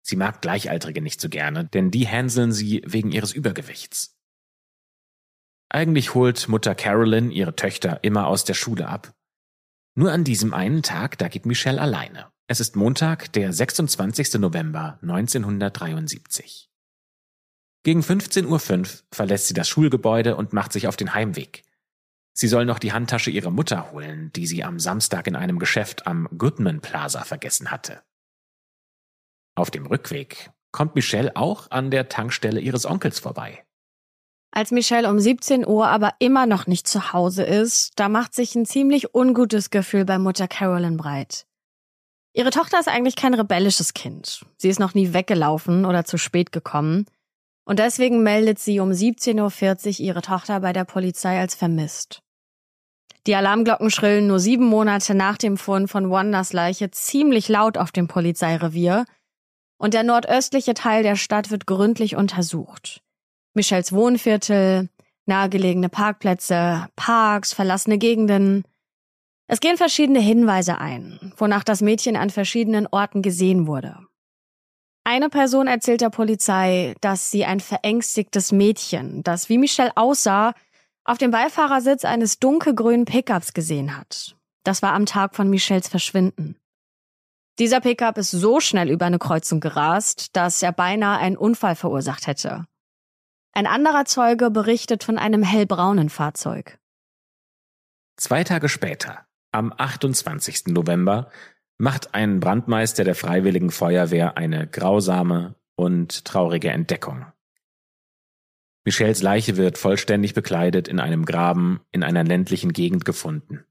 [0.02, 4.19] Sie mag Gleichaltrige nicht so gerne, denn die hänseln sie wegen ihres Übergewichts.
[5.70, 9.14] Eigentlich holt Mutter Carolyn ihre Töchter immer aus der Schule ab.
[9.96, 12.32] Nur an diesem einen Tag, da geht Michelle alleine.
[12.48, 14.36] Es ist Montag, der 26.
[14.36, 16.72] November 1973.
[17.84, 21.64] Gegen 15.05 Uhr verlässt sie das Schulgebäude und macht sich auf den Heimweg.
[22.34, 26.08] Sie soll noch die Handtasche ihrer Mutter holen, die sie am Samstag in einem Geschäft
[26.08, 28.02] am Goodman Plaza vergessen hatte.
[29.56, 33.66] Auf dem Rückweg kommt Michelle auch an der Tankstelle ihres Onkels vorbei.
[34.52, 38.56] Als Michelle um 17 Uhr aber immer noch nicht zu Hause ist, da macht sich
[38.56, 41.46] ein ziemlich ungutes Gefühl bei Mutter Carolyn breit.
[42.34, 44.46] Ihre Tochter ist eigentlich kein rebellisches Kind.
[44.58, 47.06] Sie ist noch nie weggelaufen oder zu spät gekommen.
[47.66, 52.22] Und deswegen meldet sie um 17.40 Uhr ihre Tochter bei der Polizei als vermisst.
[53.28, 57.92] Die Alarmglocken schrillen nur sieben Monate nach dem Fund von Wanders Leiche ziemlich laut auf
[57.92, 59.06] dem Polizeirevier
[59.78, 63.04] und der nordöstliche Teil der Stadt wird gründlich untersucht.
[63.60, 64.88] Michels Wohnviertel,
[65.26, 68.64] nahegelegene Parkplätze, Parks, verlassene Gegenden,
[69.48, 73.98] es gehen verschiedene Hinweise ein, wonach das Mädchen an verschiedenen Orten gesehen wurde.
[75.04, 80.54] Eine Person erzählt der Polizei, dass sie ein verängstigtes Mädchen, das wie Michelle aussah,
[81.04, 84.38] auf dem Beifahrersitz eines dunkelgrünen Pickups gesehen hat.
[84.64, 86.56] Das war am Tag von Michelles Verschwinden.
[87.60, 92.26] Dieser Pickup ist so schnell über eine Kreuzung gerast, dass er beinahe einen Unfall verursacht
[92.26, 92.68] hätte.
[93.54, 96.80] Ein anderer Zeuge berichtet von einem hellbraunen Fahrzeug.
[98.18, 100.68] Zwei Tage später am 28.
[100.68, 101.32] November
[101.78, 107.26] macht ein Brandmeister der Freiwilligen Feuerwehr eine grausame und traurige Entdeckung.
[108.86, 113.66] Michels Leiche wird vollständig bekleidet in einem Graben in einer ländlichen Gegend gefunden.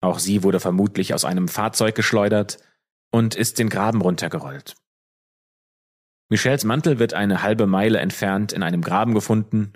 [0.00, 2.58] Auch sie wurde vermutlich aus einem Fahrzeug geschleudert
[3.10, 4.74] und ist den Graben runtergerollt.
[6.28, 9.74] Michels Mantel wird eine halbe Meile entfernt in einem Graben gefunden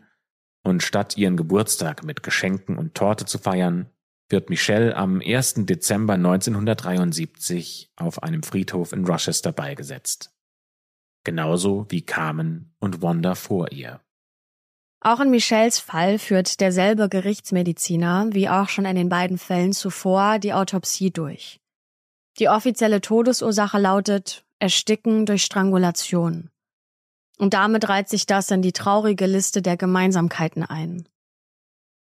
[0.63, 3.89] und statt ihren Geburtstag mit Geschenken und Torte zu feiern,
[4.29, 5.67] wird Michelle am 1.
[5.67, 10.33] Dezember 1973 auf einem Friedhof in Rochester beigesetzt.
[11.25, 14.01] Genauso wie Carmen und Wanda vor ihr.
[15.03, 20.39] Auch in Michelles Fall führt derselbe Gerichtsmediziner, wie auch schon in den beiden Fällen zuvor,
[20.39, 21.61] die Autopsie durch.
[22.39, 26.51] Die offizielle Todesursache lautet Ersticken durch Strangulation.
[27.39, 31.09] Und damit reiht sich das in die traurige Liste der Gemeinsamkeiten ein.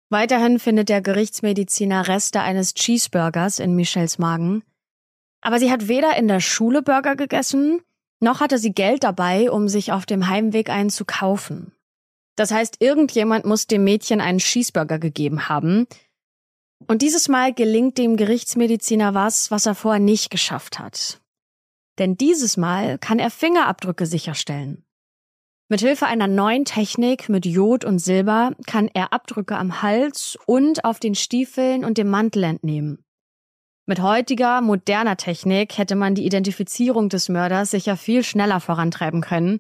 [0.10, 4.64] Weiterhin findet der Gerichtsmediziner Reste eines Cheeseburgers in Michelles Magen.
[5.42, 7.82] Aber sie hat weder in der Schule Burger gegessen,
[8.20, 11.74] noch hatte sie Geld dabei, um sich auf dem Heimweg einen zu kaufen.
[12.36, 15.88] Das heißt, irgendjemand muss dem Mädchen einen Cheeseburger gegeben haben.
[16.88, 21.20] Und dieses Mal gelingt dem Gerichtsmediziner was, was er vorher nicht geschafft hat.
[21.98, 24.86] Denn dieses Mal kann er Fingerabdrücke sicherstellen.
[25.68, 31.00] Mithilfe einer neuen Technik mit Jod und Silber kann er Abdrücke am Hals und auf
[31.00, 33.04] den Stiefeln und dem Mantel entnehmen.
[33.88, 39.60] Mit heutiger, moderner Technik hätte man die Identifizierung des Mörders sicher viel schneller vorantreiben können,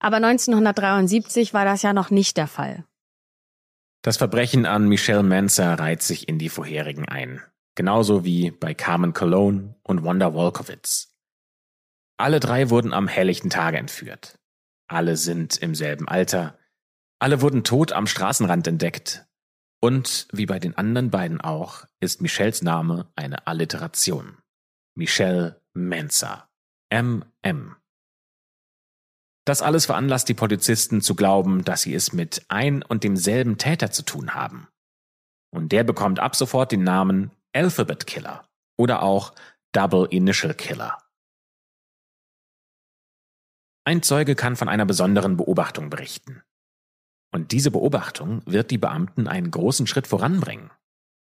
[0.00, 2.84] aber 1973 war das ja noch nicht der Fall.
[4.02, 7.40] Das Verbrechen an Michelle Manser reiht sich in die vorherigen ein.
[7.74, 11.15] Genauso wie bei Carmen Cologne und Wanda Wolkowitz.
[12.18, 14.38] Alle drei wurden am helllichten Tage entführt.
[14.88, 16.58] Alle sind im selben Alter.
[17.18, 19.26] Alle wurden tot am Straßenrand entdeckt.
[19.80, 24.38] Und wie bei den anderen beiden auch, ist Michelles Name eine Alliteration.
[24.94, 26.48] Michelle Mensa.
[26.90, 27.76] MM.
[29.44, 33.90] Das alles veranlasst die Polizisten zu glauben, dass sie es mit ein und demselben Täter
[33.90, 34.68] zu tun haben.
[35.50, 39.34] Und der bekommt ab sofort den Namen Alphabet Killer oder auch
[39.72, 40.98] Double Initial Killer.
[43.86, 46.42] Ein Zeuge kann von einer besonderen Beobachtung berichten.
[47.32, 50.72] Und diese Beobachtung wird die Beamten einen großen Schritt voranbringen.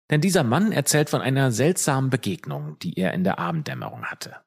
[0.09, 4.43] Denn dieser Mann erzählt von einer seltsamen Begegnung, die er in der Abenddämmerung hatte.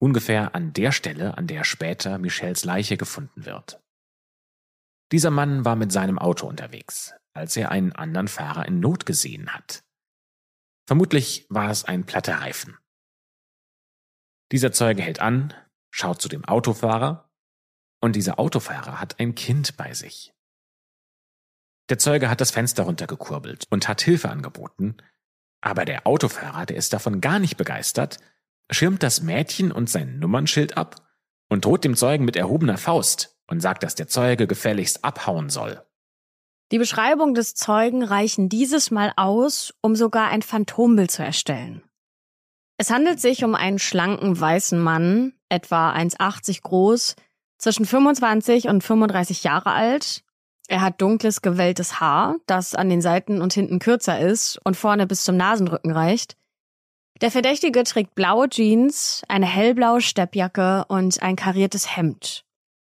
[0.00, 3.82] Ungefähr an der Stelle, an der später Michels Leiche gefunden wird.
[5.12, 9.52] Dieser Mann war mit seinem Auto unterwegs, als er einen anderen Fahrer in Not gesehen
[9.52, 9.84] hat.
[10.86, 12.78] Vermutlich war es ein platter Reifen.
[14.52, 15.52] Dieser Zeuge hält an,
[15.94, 17.30] schaut zu dem Autofahrer
[18.00, 20.34] und dieser Autofahrer hat ein Kind bei sich.
[21.88, 24.96] Der Zeuge hat das Fenster runtergekurbelt und hat Hilfe angeboten,
[25.60, 28.18] aber der Autofahrer, der ist davon gar nicht begeistert,
[28.72, 30.96] schirmt das Mädchen und sein Nummernschild ab
[31.48, 35.80] und droht dem Zeugen mit erhobener Faust und sagt, dass der Zeuge gefälligst abhauen soll.
[36.72, 41.83] Die Beschreibung des Zeugen reichen dieses Mal aus, um sogar ein Phantombild zu erstellen.
[42.84, 47.16] Es handelt sich um einen schlanken weißen Mann, etwa 1,80 groß,
[47.56, 50.22] zwischen 25 und 35 Jahre alt.
[50.68, 55.06] Er hat dunkles, gewelltes Haar, das an den Seiten und hinten kürzer ist und vorne
[55.06, 56.36] bis zum Nasenrücken reicht.
[57.22, 62.44] Der Verdächtige trägt blaue Jeans, eine hellblaue Steppjacke und ein kariertes Hemd.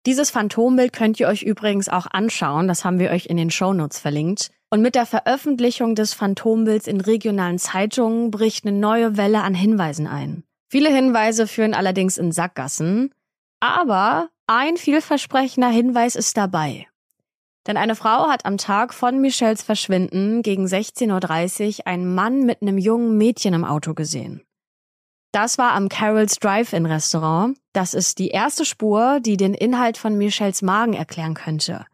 [0.06, 3.98] Dieses Phantombild könnt ihr euch übrigens auch anschauen, das haben wir euch in den Shownotes
[3.98, 4.50] verlinkt.
[4.68, 10.06] Und mit der Veröffentlichung des Phantombilds in regionalen Zeitungen bricht eine neue Welle an Hinweisen
[10.06, 10.44] ein.
[10.68, 13.14] Viele Hinweise führen allerdings in Sackgassen,
[13.60, 16.86] aber ein vielversprechender Hinweis ist dabei.
[17.66, 22.60] Denn eine Frau hat am Tag von Michelles Verschwinden gegen 16.30 Uhr einen Mann mit
[22.60, 24.42] einem jungen Mädchen im Auto gesehen.
[25.34, 27.58] Das war am Carol's Drive-In Restaurant.
[27.72, 31.86] Das ist die erste Spur, die den Inhalt von Michelles Magen erklären könnte.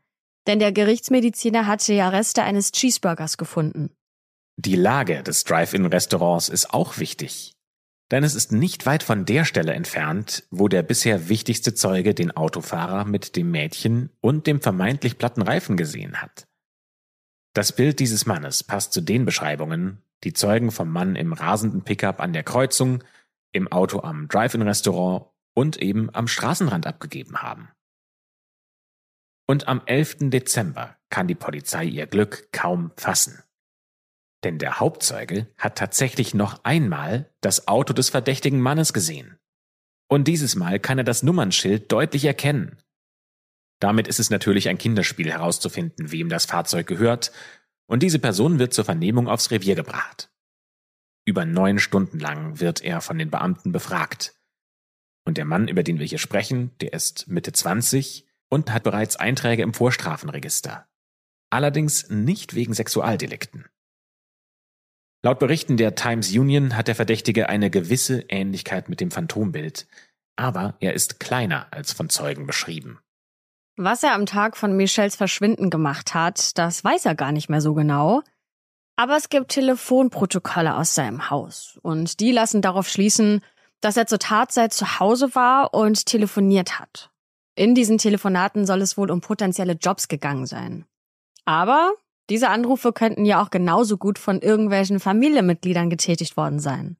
[0.46, 3.96] Denn der Gerichtsmediziner hatte ja Reste eines Cheeseburgers gefunden.
[4.59, 7.55] Die Lage des Drive-In-Restaurants ist auch wichtig.
[8.11, 12.37] Denn es ist nicht weit von der Stelle entfernt, wo der bisher wichtigste Zeuge den
[12.37, 16.46] Autofahrer mit dem Mädchen und dem vermeintlich platten Reifen gesehen hat.
[17.55, 22.20] Das Bild dieses Mannes passt zu den Beschreibungen, die Zeugen vom Mann im rasenden Pickup
[22.20, 23.03] an der Kreuzung,
[23.52, 27.68] im Auto am Drive-In-Restaurant und eben am Straßenrand abgegeben haben.
[29.48, 30.30] Und am 11.
[30.30, 33.42] Dezember kann die Polizei ihr Glück kaum fassen.
[34.44, 39.38] Denn der Hauptzeuge hat tatsächlich noch einmal das Auto des verdächtigen Mannes gesehen.
[40.08, 42.78] Und dieses Mal kann er das Nummernschild deutlich erkennen.
[43.80, 47.32] Damit ist es natürlich ein Kinderspiel herauszufinden, wem das Fahrzeug gehört,
[47.86, 50.30] und diese Person wird zur Vernehmung aufs Revier gebracht.
[51.25, 54.35] Über neun Stunden lang wird er von den Beamten befragt.
[55.25, 59.16] Und der Mann, über den wir hier sprechen, der ist Mitte 20 und hat bereits
[59.16, 60.87] Einträge im Vorstrafenregister.
[61.51, 63.66] Allerdings nicht wegen Sexualdelikten.
[65.23, 69.87] Laut Berichten der Times Union hat der Verdächtige eine gewisse Ähnlichkeit mit dem Phantombild,
[70.37, 72.99] aber er ist kleiner als von Zeugen beschrieben.
[73.77, 77.61] Was er am Tag von Michels Verschwinden gemacht hat, das weiß er gar nicht mehr
[77.61, 78.23] so genau.
[79.01, 83.42] Aber es gibt Telefonprotokolle aus seinem Haus und die lassen darauf schließen,
[83.80, 87.11] dass er zur Tatzeit zu Hause war und telefoniert hat.
[87.55, 90.84] In diesen Telefonaten soll es wohl um potenzielle Jobs gegangen sein.
[91.46, 91.94] Aber
[92.28, 96.98] diese Anrufe könnten ja auch genauso gut von irgendwelchen Familienmitgliedern getätigt worden sein.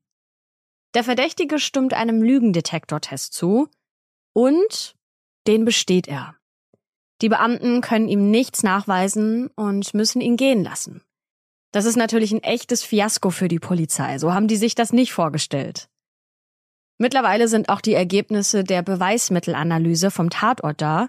[0.94, 3.68] Der Verdächtige stimmt einem Lügendetektortest zu
[4.32, 4.94] und
[5.46, 6.34] den besteht er.
[7.20, 11.03] Die Beamten können ihm nichts nachweisen und müssen ihn gehen lassen.
[11.73, 14.18] Das ist natürlich ein echtes Fiasko für die Polizei.
[14.18, 15.89] So haben die sich das nicht vorgestellt.
[16.99, 21.09] Mittlerweile sind auch die Ergebnisse der Beweismittelanalyse vom Tatort da.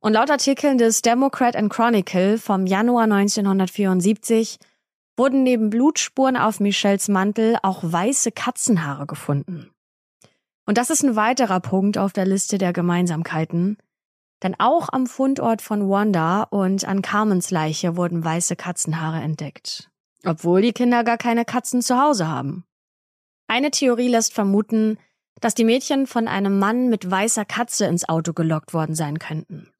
[0.00, 4.58] Und laut Artikeln des Democrat and Chronicle vom Januar 1974
[5.16, 9.70] wurden neben Blutspuren auf Michelles Mantel auch weiße Katzenhaare gefunden.
[10.66, 13.78] Und das ist ein weiterer Punkt auf der Liste der Gemeinsamkeiten.
[14.42, 19.90] Denn auch am Fundort von Wanda und an Carmens Leiche wurden weiße Katzenhaare entdeckt.
[20.24, 22.64] Obwohl die Kinder gar keine Katzen zu Hause haben.
[23.48, 24.98] Eine Theorie lässt vermuten,
[25.40, 29.72] dass die Mädchen von einem Mann mit weißer Katze ins Auto gelockt worden sein könnten.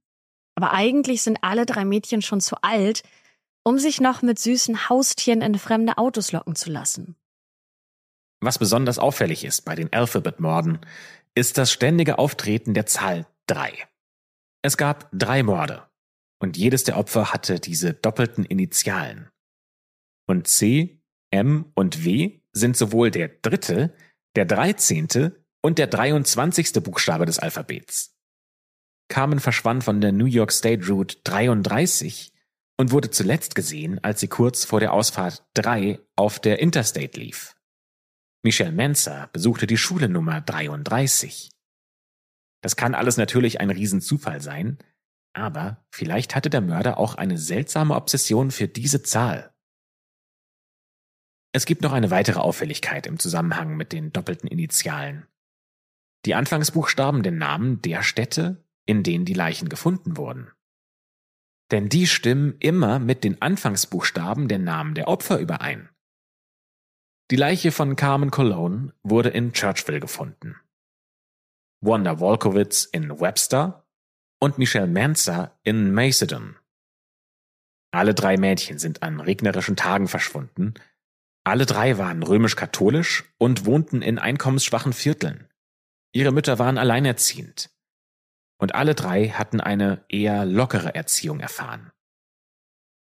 [0.55, 3.03] Aber eigentlich sind alle drei Mädchen schon zu alt,
[3.63, 7.17] um sich noch mit süßen Haustieren in fremde Autos locken zu lassen.
[8.41, 10.79] Was besonders auffällig ist bei den Alphabet-Morden,
[11.35, 13.73] ist das ständige Auftreten der Zahl 3.
[14.67, 15.89] Es gab drei Morde
[16.43, 19.31] und jedes der Opfer hatte diese doppelten Initialen.
[20.29, 21.01] Und C,
[21.31, 23.95] M und W sind sowohl der dritte,
[24.35, 26.83] der dreizehnte und der 23.
[26.83, 28.17] Buchstabe des Alphabets.
[29.09, 32.33] Carmen verschwand von der New York State Route 33
[32.77, 37.55] und wurde zuletzt gesehen, als sie kurz vor der Ausfahrt 3 auf der Interstate lief.
[38.43, 41.53] Michelle Menzer besuchte die Schule Nummer 33.
[42.67, 44.79] Das kann alles natürlich ein Riesenzufall sein,
[45.35, 49.55] aber vielleicht hatte der Mörder auch eine seltsame Obsession für diese Zahl.
[51.53, 55.29] Es gibt noch eine weitere Auffälligkeit im Zusammenhang mit den doppelten Initialen.
[56.25, 60.51] Die Anfangsbuchstaben der Namen der Städte, in denen die Leichen gefunden wurden.
[61.71, 65.89] Denn die stimmen immer mit den Anfangsbuchstaben der Namen der Opfer überein.
[67.31, 70.57] Die Leiche von Carmen Cologne wurde in Churchville gefunden.
[71.87, 73.87] Wanda Wolkowitz in Webster
[74.41, 76.57] und Michelle Manzer in Macedon.
[77.93, 80.74] Alle drei Mädchen sind an regnerischen Tagen verschwunden.
[81.45, 85.49] Alle drei waren römisch-katholisch und wohnten in einkommensschwachen Vierteln.
[86.12, 87.70] Ihre Mütter waren alleinerziehend.
[88.59, 91.93] Und alle drei hatten eine eher lockere Erziehung erfahren.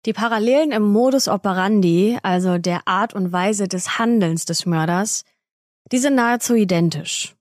[0.06, 5.24] Die Parallelen im Modus operandi, also der Art und Weise des Handelns des Mörders,
[5.92, 7.36] die sind nahezu identisch.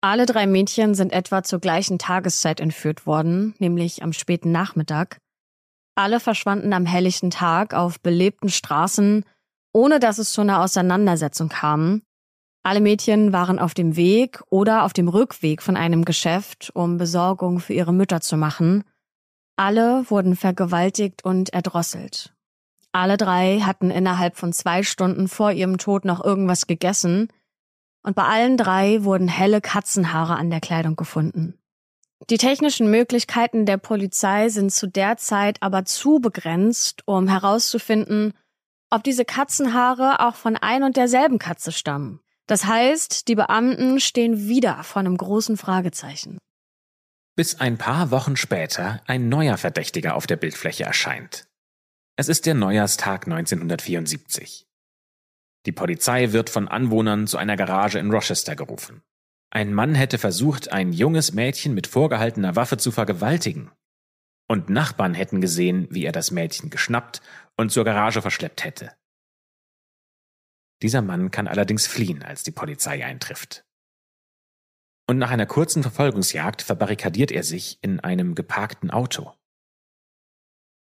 [0.00, 5.18] Alle drei Mädchen sind etwa zur gleichen Tageszeit entführt worden, nämlich am späten Nachmittag.
[5.96, 9.24] Alle verschwanden am helllichten Tag auf belebten Straßen,
[9.72, 12.02] ohne dass es zu einer Auseinandersetzung kam.
[12.62, 17.60] Alle Mädchen waren auf dem Weg oder auf dem Rückweg von einem Geschäft, um Besorgung
[17.60, 18.84] für ihre Mütter zu machen.
[19.56, 22.34] Alle wurden vergewaltigt und erdrosselt.
[22.92, 27.28] Alle drei hatten innerhalb von zwei Stunden vor ihrem Tod noch irgendwas gegessen,
[28.06, 31.58] und bei allen drei wurden helle Katzenhaare an der Kleidung gefunden.
[32.30, 38.32] Die technischen Möglichkeiten der Polizei sind zu der Zeit aber zu begrenzt, um herauszufinden,
[38.90, 42.20] ob diese Katzenhaare auch von ein und derselben Katze stammen.
[42.46, 46.38] Das heißt, die Beamten stehen wieder vor einem großen Fragezeichen.
[47.34, 51.48] Bis ein paar Wochen später ein neuer Verdächtiger auf der Bildfläche erscheint.
[52.16, 54.64] Es ist der Neujahrstag 1974.
[55.66, 59.02] Die Polizei wird von Anwohnern zu einer Garage in Rochester gerufen.
[59.50, 63.72] Ein Mann hätte versucht, ein junges Mädchen mit vorgehaltener Waffe zu vergewaltigen.
[64.48, 67.20] Und Nachbarn hätten gesehen, wie er das Mädchen geschnappt
[67.56, 68.92] und zur Garage verschleppt hätte.
[70.82, 73.64] Dieser Mann kann allerdings fliehen, als die Polizei eintrifft.
[75.08, 79.32] Und nach einer kurzen Verfolgungsjagd verbarrikadiert er sich in einem geparkten Auto.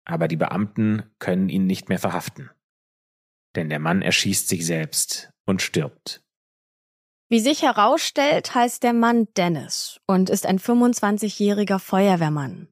[0.04, 2.50] Aber die Beamten können ihn nicht mehr verhaften
[3.58, 6.22] denn der Mann erschießt sich selbst und stirbt.
[7.28, 12.68] Wie sich herausstellt, heißt der Mann Dennis und ist ein 25-jähriger Feuerwehrmann.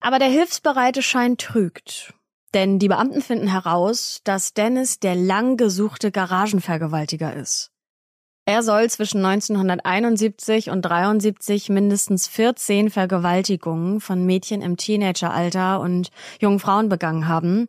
[0.00, 2.14] Aber der hilfsbereite Schein trügt,
[2.54, 7.72] denn die Beamten finden heraus, dass Dennis der lang gesuchte Garagenvergewaltiger ist.
[8.44, 16.10] Er soll zwischen 1971 und 73 mindestens 14 Vergewaltigungen von Mädchen im Teenageralter und
[16.40, 17.68] jungen Frauen begangen haben,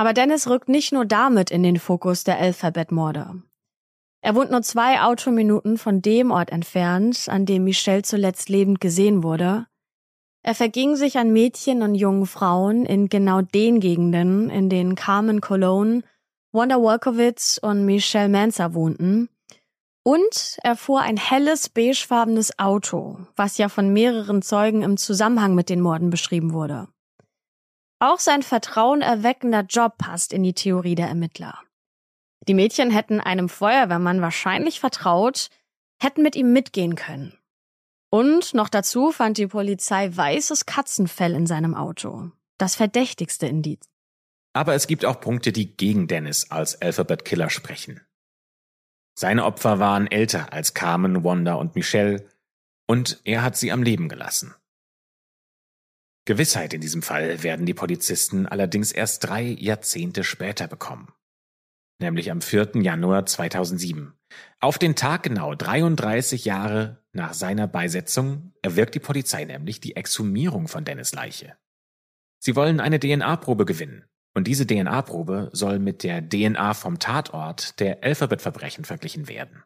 [0.00, 3.42] aber Dennis rückt nicht nur damit in den Fokus der Alphabet-Morde.
[4.22, 9.22] Er wohnt nur zwei Autominuten von dem Ort entfernt, an dem Michelle zuletzt lebend gesehen
[9.22, 9.66] wurde.
[10.42, 15.42] Er verging sich an Mädchen und jungen Frauen in genau den Gegenden, in denen Carmen
[15.42, 16.02] Cologne,
[16.50, 19.28] Wanda Wolkowitz und Michelle Manzer wohnten.
[20.02, 25.68] Und er fuhr ein helles, beigefarbenes Auto, was ja von mehreren Zeugen im Zusammenhang mit
[25.68, 26.88] den Morden beschrieben wurde.
[28.00, 31.58] Auch sein vertrauenerweckender Job passt in die Theorie der Ermittler.
[32.48, 35.50] Die Mädchen hätten einem Feuerwehrmann wahrscheinlich vertraut,
[36.00, 37.38] hätten mit ihm mitgehen können.
[38.10, 42.30] Und noch dazu fand die Polizei weißes Katzenfell in seinem Auto.
[42.56, 43.84] Das verdächtigste Indiz.
[44.54, 48.00] Aber es gibt auch Punkte, die gegen Dennis als Alphabet Killer sprechen.
[49.14, 52.26] Seine Opfer waren älter als Carmen, Wanda und Michelle
[52.86, 54.54] und er hat sie am Leben gelassen.
[56.30, 61.12] Gewissheit in diesem Fall werden die Polizisten allerdings erst drei Jahrzehnte später bekommen.
[62.00, 62.70] Nämlich am 4.
[62.76, 64.12] Januar 2007.
[64.60, 70.68] Auf den Tag genau 33 Jahre nach seiner Beisetzung erwirkt die Polizei nämlich die Exhumierung
[70.68, 71.56] von Dennis Leiche.
[72.38, 74.04] Sie wollen eine DNA-Probe gewinnen.
[74.32, 79.64] Und diese DNA-Probe soll mit der DNA vom Tatort der Alphabet-Verbrechen verglichen werden.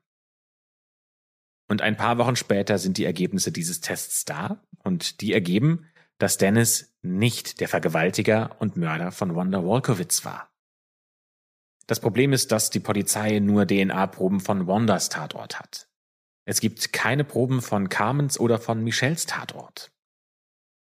[1.69, 6.39] Und ein paar Wochen später sind die Ergebnisse dieses Tests da und die ergeben, dass
[6.39, 10.51] Dennis nicht der Vergewaltiger und Mörder von Wanda Wolkowitz war.
[11.87, 15.89] Das Problem ist, dass die Polizei nur DNA-Proben von Wandas Tatort hat.
[16.47, 19.91] Es gibt keine Proben von Carmens oder von Michelles Tatort.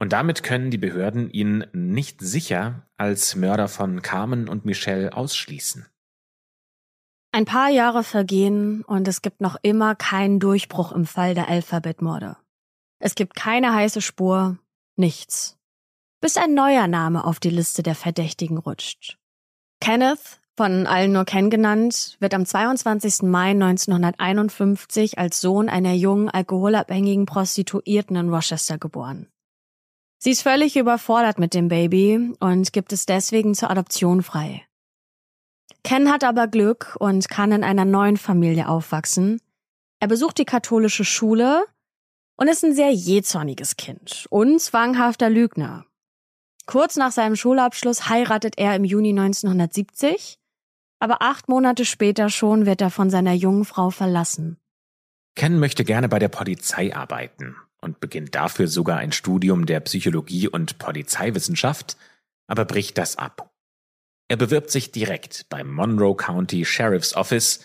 [0.00, 5.86] Und damit können die Behörden ihn nicht sicher als Mörder von Carmen und Michelle ausschließen.
[7.32, 12.36] Ein paar Jahre vergehen und es gibt noch immer keinen Durchbruch im Fall der Alphabet-Morde.
[12.98, 14.58] Es gibt keine heiße Spur,
[14.96, 15.56] nichts.
[16.20, 19.16] Bis ein neuer Name auf die Liste der Verdächtigen rutscht.
[19.80, 23.22] Kenneth, von allen nur Ken genannt, wird am 22.
[23.22, 29.26] Mai 1951 als Sohn einer jungen, alkoholabhängigen Prostituierten in Rochester geboren.
[30.18, 34.66] Sie ist völlig überfordert mit dem Baby und gibt es deswegen zur Adoption frei.
[35.82, 39.40] Ken hat aber Glück und kann in einer neuen Familie aufwachsen.
[39.98, 41.64] Er besucht die katholische Schule
[42.40, 45.84] und ist ein sehr jähzorniges Kind und zwanghafter Lügner.
[46.64, 50.38] Kurz nach seinem Schulabschluss heiratet er im Juni 1970,
[51.00, 54.56] aber acht Monate später schon wird er von seiner jungen Frau verlassen.
[55.36, 60.48] Ken möchte gerne bei der Polizei arbeiten und beginnt dafür sogar ein Studium der Psychologie
[60.48, 61.98] und Polizeiwissenschaft,
[62.46, 63.54] aber bricht das ab.
[64.28, 67.60] Er bewirbt sich direkt beim Monroe County Sheriff's Office,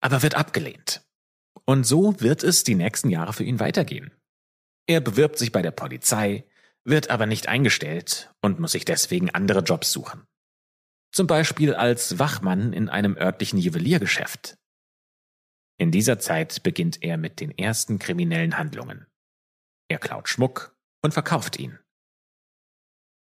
[0.00, 1.02] aber wird abgelehnt.
[1.64, 4.12] Und so wird es die nächsten Jahre für ihn weitergehen.
[4.90, 6.44] Er bewirbt sich bei der Polizei,
[6.82, 10.26] wird aber nicht eingestellt und muss sich deswegen andere Jobs suchen.
[11.12, 14.58] Zum Beispiel als Wachmann in einem örtlichen Juweliergeschäft.
[15.78, 19.06] In dieser Zeit beginnt er mit den ersten kriminellen Handlungen.
[19.86, 21.78] Er klaut Schmuck und verkauft ihn.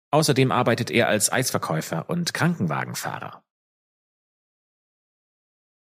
[0.10, 3.44] Außerdem arbeitet er als Eisverkäufer und Krankenwagenfahrer.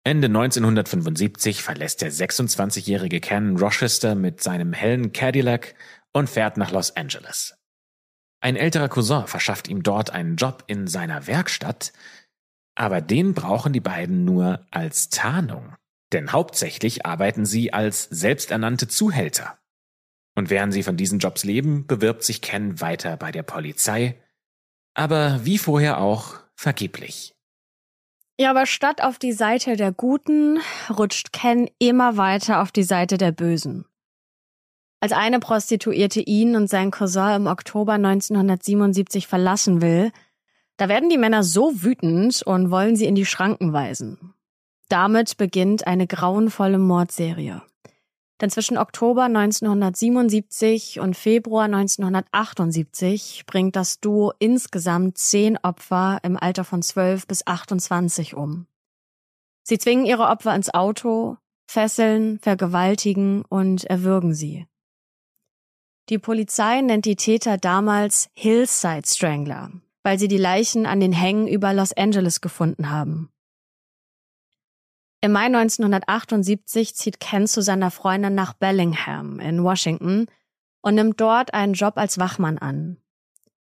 [0.07, 5.75] Ende 1975 verlässt der 26-jährige Ken Rochester mit seinem hellen Cadillac
[6.13, 7.57] und fährt nach Los Angeles.
[8.39, 11.91] Ein älterer Cousin verschafft ihm dort einen Job in seiner Werkstatt,
[12.73, 15.75] aber den brauchen die beiden nur als Tarnung,
[16.13, 19.59] denn hauptsächlich arbeiten sie als selbsternannte Zuhälter.
[20.35, 24.15] Und während sie von diesen Jobs leben, bewirbt sich Ken weiter bei der Polizei,
[24.93, 27.36] aber wie vorher auch vergeblich.
[28.39, 30.59] Ja, aber statt auf die Seite der Guten
[30.95, 33.85] rutscht Ken immer weiter auf die Seite der Bösen.
[34.99, 40.11] Als eine Prostituierte ihn und sein Cousin im Oktober 1977 verlassen will,
[40.77, 44.33] da werden die Männer so wütend und wollen sie in die Schranken weisen.
[44.89, 47.63] Damit beginnt eine grauenvolle Mordserie.
[48.39, 56.63] Denn zwischen Oktober 1977 und Februar 1978 bringt das Duo insgesamt zehn Opfer im Alter
[56.63, 58.67] von 12 bis 28 um.
[59.63, 64.67] Sie zwingen ihre Opfer ins Auto, fesseln, vergewaltigen und erwürgen sie.
[66.09, 69.71] Die Polizei nennt die Täter damals Hillside Strangler,
[70.03, 73.29] weil sie die Leichen an den Hängen über Los Angeles gefunden haben.
[75.27, 80.27] Im Mai 1978 zieht Ken zu seiner Freundin nach Bellingham in Washington
[80.81, 82.95] und nimmt dort einen Job als Wachmann an.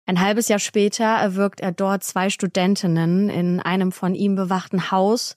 [0.05, 5.37] Ein halbes Jahr später erwürgt er dort zwei Studentinnen in einem von ihm bewachten Haus,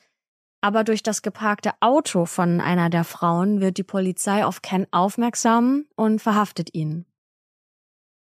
[0.60, 5.86] aber durch das geparkte Auto von einer der Frauen wird die Polizei auf Ken aufmerksam
[5.96, 7.06] und verhaftet ihn.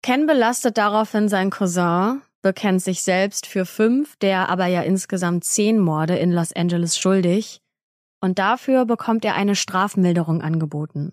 [0.01, 5.79] Ken belastet daraufhin seinen Cousin, bekennt sich selbst für fünf, der aber ja insgesamt zehn
[5.79, 7.59] Morde in Los Angeles schuldig
[8.23, 11.11] und dafür bekommt er eine Strafmilderung angeboten.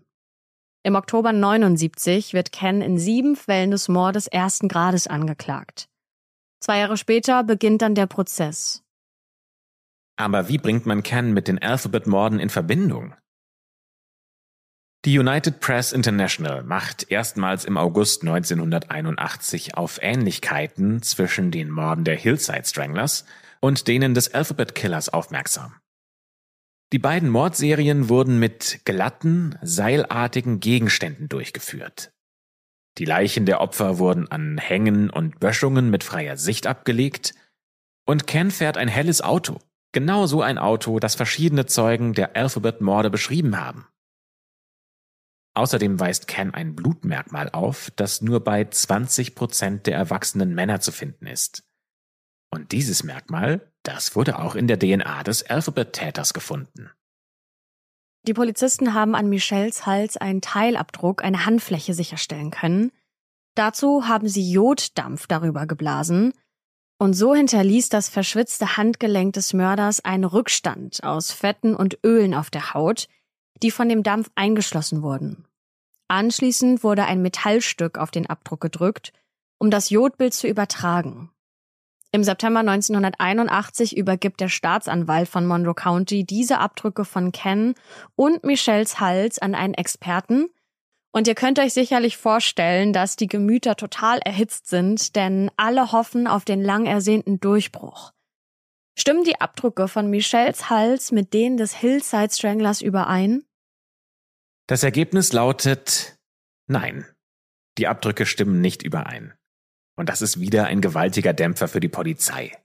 [0.85, 5.89] Im Oktober 79 wird Ken in sieben Fällen des Mordes ersten Grades angeklagt.
[6.61, 8.85] Zwei Jahre später beginnt dann der Prozess.
[10.17, 13.13] Aber wie bringt man Ken mit den Alphabet-Morden in Verbindung?
[15.05, 22.17] Die United Press International macht erstmals im August 1981 auf Ähnlichkeiten zwischen den Morden der
[22.17, 23.25] Hillside Stranglers
[23.59, 25.75] und denen des Alphabet Killers aufmerksam.
[26.93, 32.13] Die beiden Mordserien wurden mit glatten, seilartigen Gegenständen durchgeführt.
[32.99, 37.35] Die Leichen der Opfer wurden an Hängen und Böschungen mit freier Sicht abgelegt,
[38.07, 39.61] und Ken fährt ein helles Auto,
[39.93, 43.87] genau so ein Auto, das verschiedene Zeugen der Alphabet-Morde beschrieben haben.
[45.55, 50.91] Außerdem weist Ken ein Blutmerkmal auf, das nur bei 20 Prozent der erwachsenen Männer zu
[50.91, 51.63] finden ist.
[52.51, 56.91] Und dieses Merkmal, das wurde auch in der DNA des Alphabet-Täters gefunden.
[58.27, 62.93] Die Polizisten haben an Michelles Hals einen Teilabdruck, eine Handfläche sicherstellen können.
[63.55, 66.35] Dazu haben sie Joddampf darüber geblasen.
[66.99, 72.51] Und so hinterließ das verschwitzte Handgelenk des Mörders einen Rückstand aus Fetten und Ölen auf
[72.51, 73.09] der Haut,
[73.63, 75.47] die von dem Dampf eingeschlossen wurden.
[76.09, 79.13] Anschließend wurde ein Metallstück auf den Abdruck gedrückt,
[79.59, 81.31] um das Jodbild zu übertragen.
[82.13, 87.75] Im September 1981 übergibt der Staatsanwalt von Monroe County diese Abdrücke von Ken
[88.17, 90.49] und Michelles Hals an einen Experten.
[91.13, 96.27] Und ihr könnt euch sicherlich vorstellen, dass die Gemüter total erhitzt sind, denn alle hoffen
[96.27, 98.13] auf den lang ersehnten Durchbruch.
[98.99, 103.45] Stimmen die Abdrücke von Michelles Hals mit denen des Hillside Stranglers überein?
[104.67, 106.19] Das Ergebnis lautet
[106.67, 107.07] Nein.
[107.79, 109.33] Die Abdrücke stimmen nicht überein.
[110.01, 112.57] Und das ist wieder ein gewaltiger Dämpfer für die Polizei.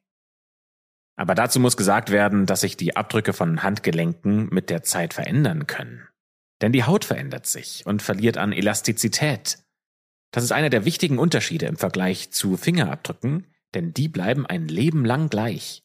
[1.17, 5.67] Aber dazu muss gesagt werden, dass sich die Abdrücke von Handgelenken mit der Zeit verändern
[5.67, 6.07] können.
[6.61, 9.57] Denn die Haut verändert sich und verliert an Elastizität.
[10.31, 15.03] Das ist einer der wichtigen Unterschiede im Vergleich zu Fingerabdrücken, denn die bleiben ein Leben
[15.03, 15.83] lang gleich.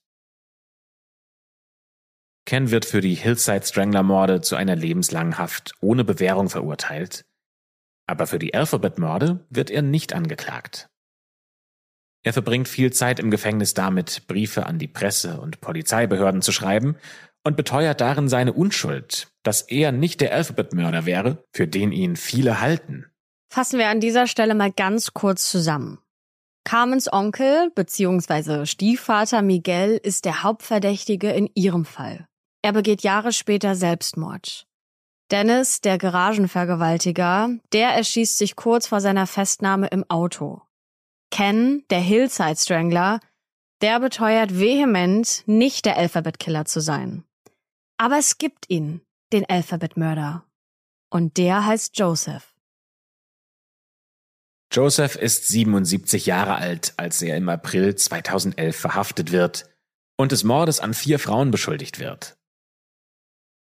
[2.47, 7.25] Ken wird für die Hillside Strangler Morde zu einer lebenslangen Haft ohne Bewährung verurteilt.
[8.07, 10.87] Aber für die Alphabet Morde wird er nicht angeklagt.
[12.23, 16.97] Er verbringt viel Zeit im Gefängnis damit, Briefe an die Presse und Polizeibehörden zu schreiben
[17.45, 22.61] und beteuert darin seine Unschuld, dass er nicht der Alphabet-Mörder wäre, für den ihn viele
[22.61, 23.07] halten.
[23.53, 25.99] Fassen wir an dieser Stelle mal ganz kurz zusammen.
[26.65, 28.67] Carmens Onkel bzw.
[28.67, 32.27] Stiefvater Miguel ist der Hauptverdächtige in ihrem Fall.
[32.63, 34.67] Er begeht Jahre später Selbstmord.
[35.31, 40.61] Dennis, der Garagenvergewaltiger, der erschießt sich kurz vor seiner Festnahme im Auto.
[41.31, 43.21] Ken, der Hillside Strangler,
[43.81, 47.25] der beteuert vehement, nicht der Alphabet Killer zu sein.
[47.97, 49.01] Aber es gibt ihn,
[49.33, 50.45] den Alphabet Mörder.
[51.11, 52.55] Und der heißt Joseph.
[54.73, 59.69] Joseph ist 77 Jahre alt, als er im April 2011 verhaftet wird
[60.17, 62.37] und des Mordes an vier Frauen beschuldigt wird.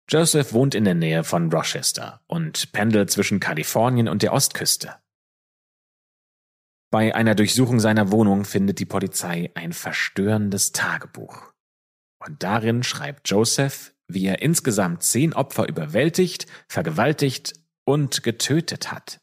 [0.08, 4.96] Joseph wohnt in der Nähe von Rochester und pendelt zwischen Kalifornien und der Ostküste.
[6.90, 11.52] Bei einer Durchsuchung seiner Wohnung findet die Polizei ein verstörendes Tagebuch.
[12.24, 19.20] Und darin schreibt Joseph, wie er insgesamt zehn Opfer überwältigt, vergewaltigt und getötet hat.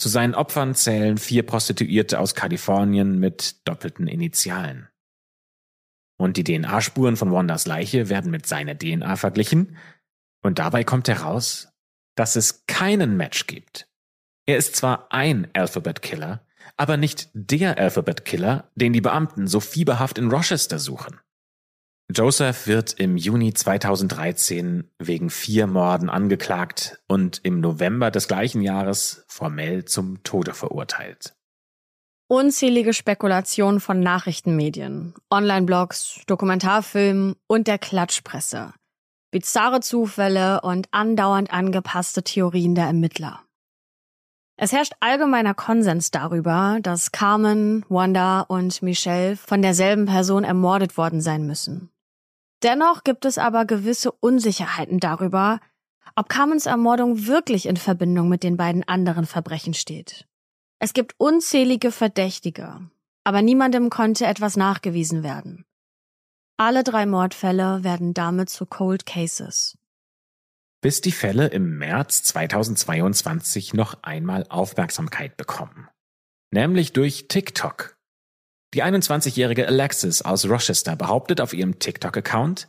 [0.00, 4.88] Zu seinen Opfern zählen vier Prostituierte aus Kalifornien mit doppelten Initialen.
[6.20, 9.76] Und die DNA-Spuren von Wandas Leiche werden mit seiner DNA verglichen.
[10.42, 11.68] Und dabei kommt heraus,
[12.16, 13.88] dass es keinen Match gibt.
[14.48, 16.40] Er ist zwar ein Alphabet-Killer,
[16.78, 21.20] aber nicht der Alphabet-Killer, den die Beamten so fieberhaft in Rochester suchen.
[22.10, 29.26] Joseph wird im Juni 2013 wegen vier Morden angeklagt und im November des gleichen Jahres
[29.28, 31.34] formell zum Tode verurteilt.
[32.26, 38.72] Unzählige Spekulationen von Nachrichtenmedien, Online-Blogs, Dokumentarfilmen und der Klatschpresse.
[39.30, 43.42] Bizarre Zufälle und andauernd angepasste Theorien der Ermittler.
[44.60, 51.20] Es herrscht allgemeiner Konsens darüber, dass Carmen, Wanda und Michelle von derselben Person ermordet worden
[51.20, 51.90] sein müssen.
[52.64, 55.60] Dennoch gibt es aber gewisse Unsicherheiten darüber,
[56.16, 60.26] ob Carmens Ermordung wirklich in Verbindung mit den beiden anderen Verbrechen steht.
[60.80, 62.80] Es gibt unzählige Verdächtige,
[63.22, 65.66] aber niemandem konnte etwas nachgewiesen werden.
[66.56, 69.78] Alle drei Mordfälle werden damit zu Cold Cases.
[70.80, 75.88] Bis die Fälle im März 2022 noch einmal Aufmerksamkeit bekommen.
[76.52, 77.96] Nämlich durch TikTok.
[78.74, 82.68] Die 21-jährige Alexis aus Rochester behauptet auf ihrem TikTok-Account,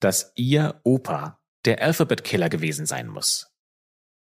[0.00, 3.50] dass ihr Opa der Alphabet Killer gewesen sein muss.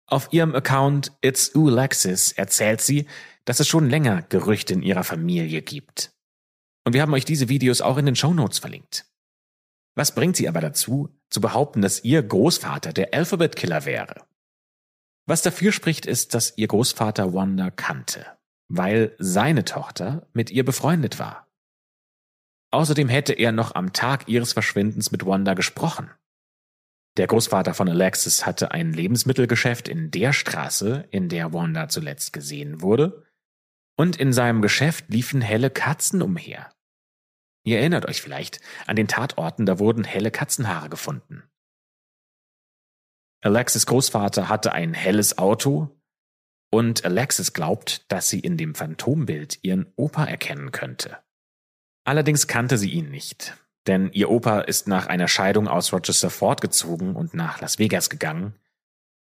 [0.08, 3.06] Auf ihrem Account It's Alexis erzählt sie,
[3.44, 6.12] dass es schon länger Gerüchte in ihrer Familie gibt.
[6.84, 9.06] Und wir haben euch diese Videos auch in den Show Notes verlinkt.
[9.96, 14.26] Was bringt sie aber dazu, zu behaupten, dass ihr Großvater der Alphabet Killer wäre?
[15.26, 18.26] Was dafür spricht, ist, dass ihr Großvater Wanda kannte,
[18.68, 21.46] weil seine Tochter mit ihr befreundet war.
[22.70, 26.10] Außerdem hätte er noch am Tag ihres Verschwindens mit Wanda gesprochen.
[27.16, 32.82] Der Großvater von Alexis hatte ein Lebensmittelgeschäft in der Straße, in der Wanda zuletzt gesehen
[32.82, 33.24] wurde,
[33.96, 36.70] und in seinem Geschäft liefen helle Katzen umher.
[37.66, 41.42] Ihr erinnert euch vielleicht an den Tatorten, da wurden helle Katzenhaare gefunden.
[43.42, 45.90] Alexis Großvater hatte ein helles Auto
[46.70, 51.18] und Alexis glaubt, dass sie in dem Phantombild ihren Opa erkennen könnte.
[52.04, 53.56] Allerdings kannte sie ihn nicht,
[53.88, 58.54] denn ihr Opa ist nach einer Scheidung aus Rochester fortgezogen und nach Las Vegas gegangen,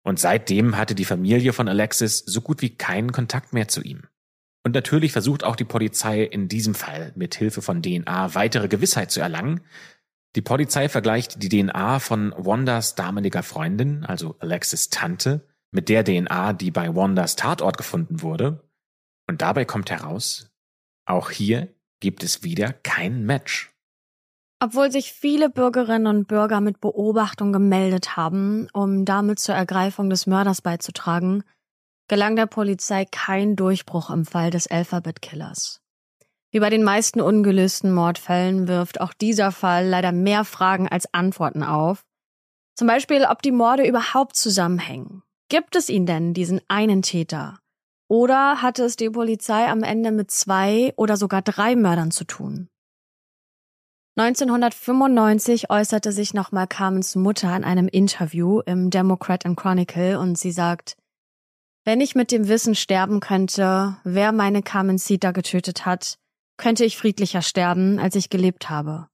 [0.04, 4.04] und seitdem hatte die Familie von Alexis so gut wie keinen Kontakt mehr zu ihm.
[4.66, 9.12] Und natürlich versucht auch die Polizei in diesem Fall mit Hilfe von DNA weitere Gewissheit
[9.12, 9.62] zu erlangen,
[10.36, 16.54] die Polizei vergleicht die DNA von Wandas damaliger Freundin, also Alexis Tante, mit der DNA,
[16.54, 18.68] die bei Wandas Tatort gefunden wurde.
[19.30, 20.52] Und dabei kommt heraus,
[21.06, 23.72] auch hier gibt es wieder kein Match.
[24.60, 30.26] Obwohl sich viele Bürgerinnen und Bürger mit Beobachtung gemeldet haben, um damit zur Ergreifung des
[30.26, 31.44] Mörders beizutragen,
[32.08, 35.82] gelang der Polizei kein Durchbruch im Fall des Alphabet Killers.
[36.52, 41.64] Wie bei den meisten ungelösten Mordfällen wirft auch dieser Fall leider mehr Fragen als Antworten
[41.64, 42.06] auf.
[42.76, 45.24] Zum Beispiel, ob die Morde überhaupt zusammenhängen.
[45.50, 47.60] Gibt es ihn denn, diesen einen Täter?
[48.08, 52.70] Oder hatte es die Polizei am Ende mit zwei oder sogar drei Mördern zu tun?
[54.18, 60.52] 1995 äußerte sich nochmal Carmens Mutter in einem Interview im Democrat and Chronicle und sie
[60.52, 60.96] sagt,
[61.86, 66.18] wenn ich mit dem Wissen sterben könnte, wer meine Carmen Sita getötet hat,
[66.58, 69.08] könnte ich friedlicher sterben, als ich gelebt habe.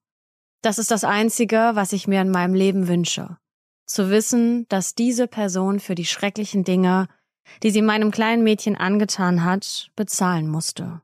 [0.61, 3.37] Das ist das Einzige, was ich mir in meinem Leben wünsche.
[3.85, 7.07] Zu wissen, dass diese Person für die schrecklichen Dinge,
[7.61, 11.01] die sie meinem kleinen Mädchen angetan hat, bezahlen musste.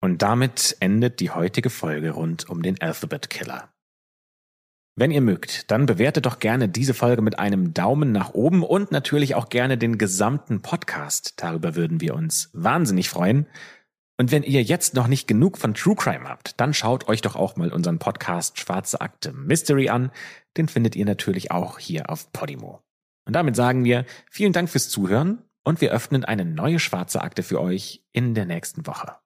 [0.00, 3.68] Und damit endet die heutige Folge rund um den Alphabet Killer.
[4.98, 8.92] Wenn ihr mögt, dann bewertet doch gerne diese Folge mit einem Daumen nach oben und
[8.92, 11.34] natürlich auch gerne den gesamten Podcast.
[11.36, 13.46] Darüber würden wir uns wahnsinnig freuen.
[14.18, 17.36] Und wenn ihr jetzt noch nicht genug von True Crime habt, dann schaut euch doch
[17.36, 20.10] auch mal unseren Podcast Schwarze Akte Mystery an.
[20.56, 22.80] Den findet ihr natürlich auch hier auf Podimo.
[23.26, 27.42] Und damit sagen wir vielen Dank fürs Zuhören und wir öffnen eine neue schwarze Akte
[27.42, 29.16] für euch in der nächsten Woche.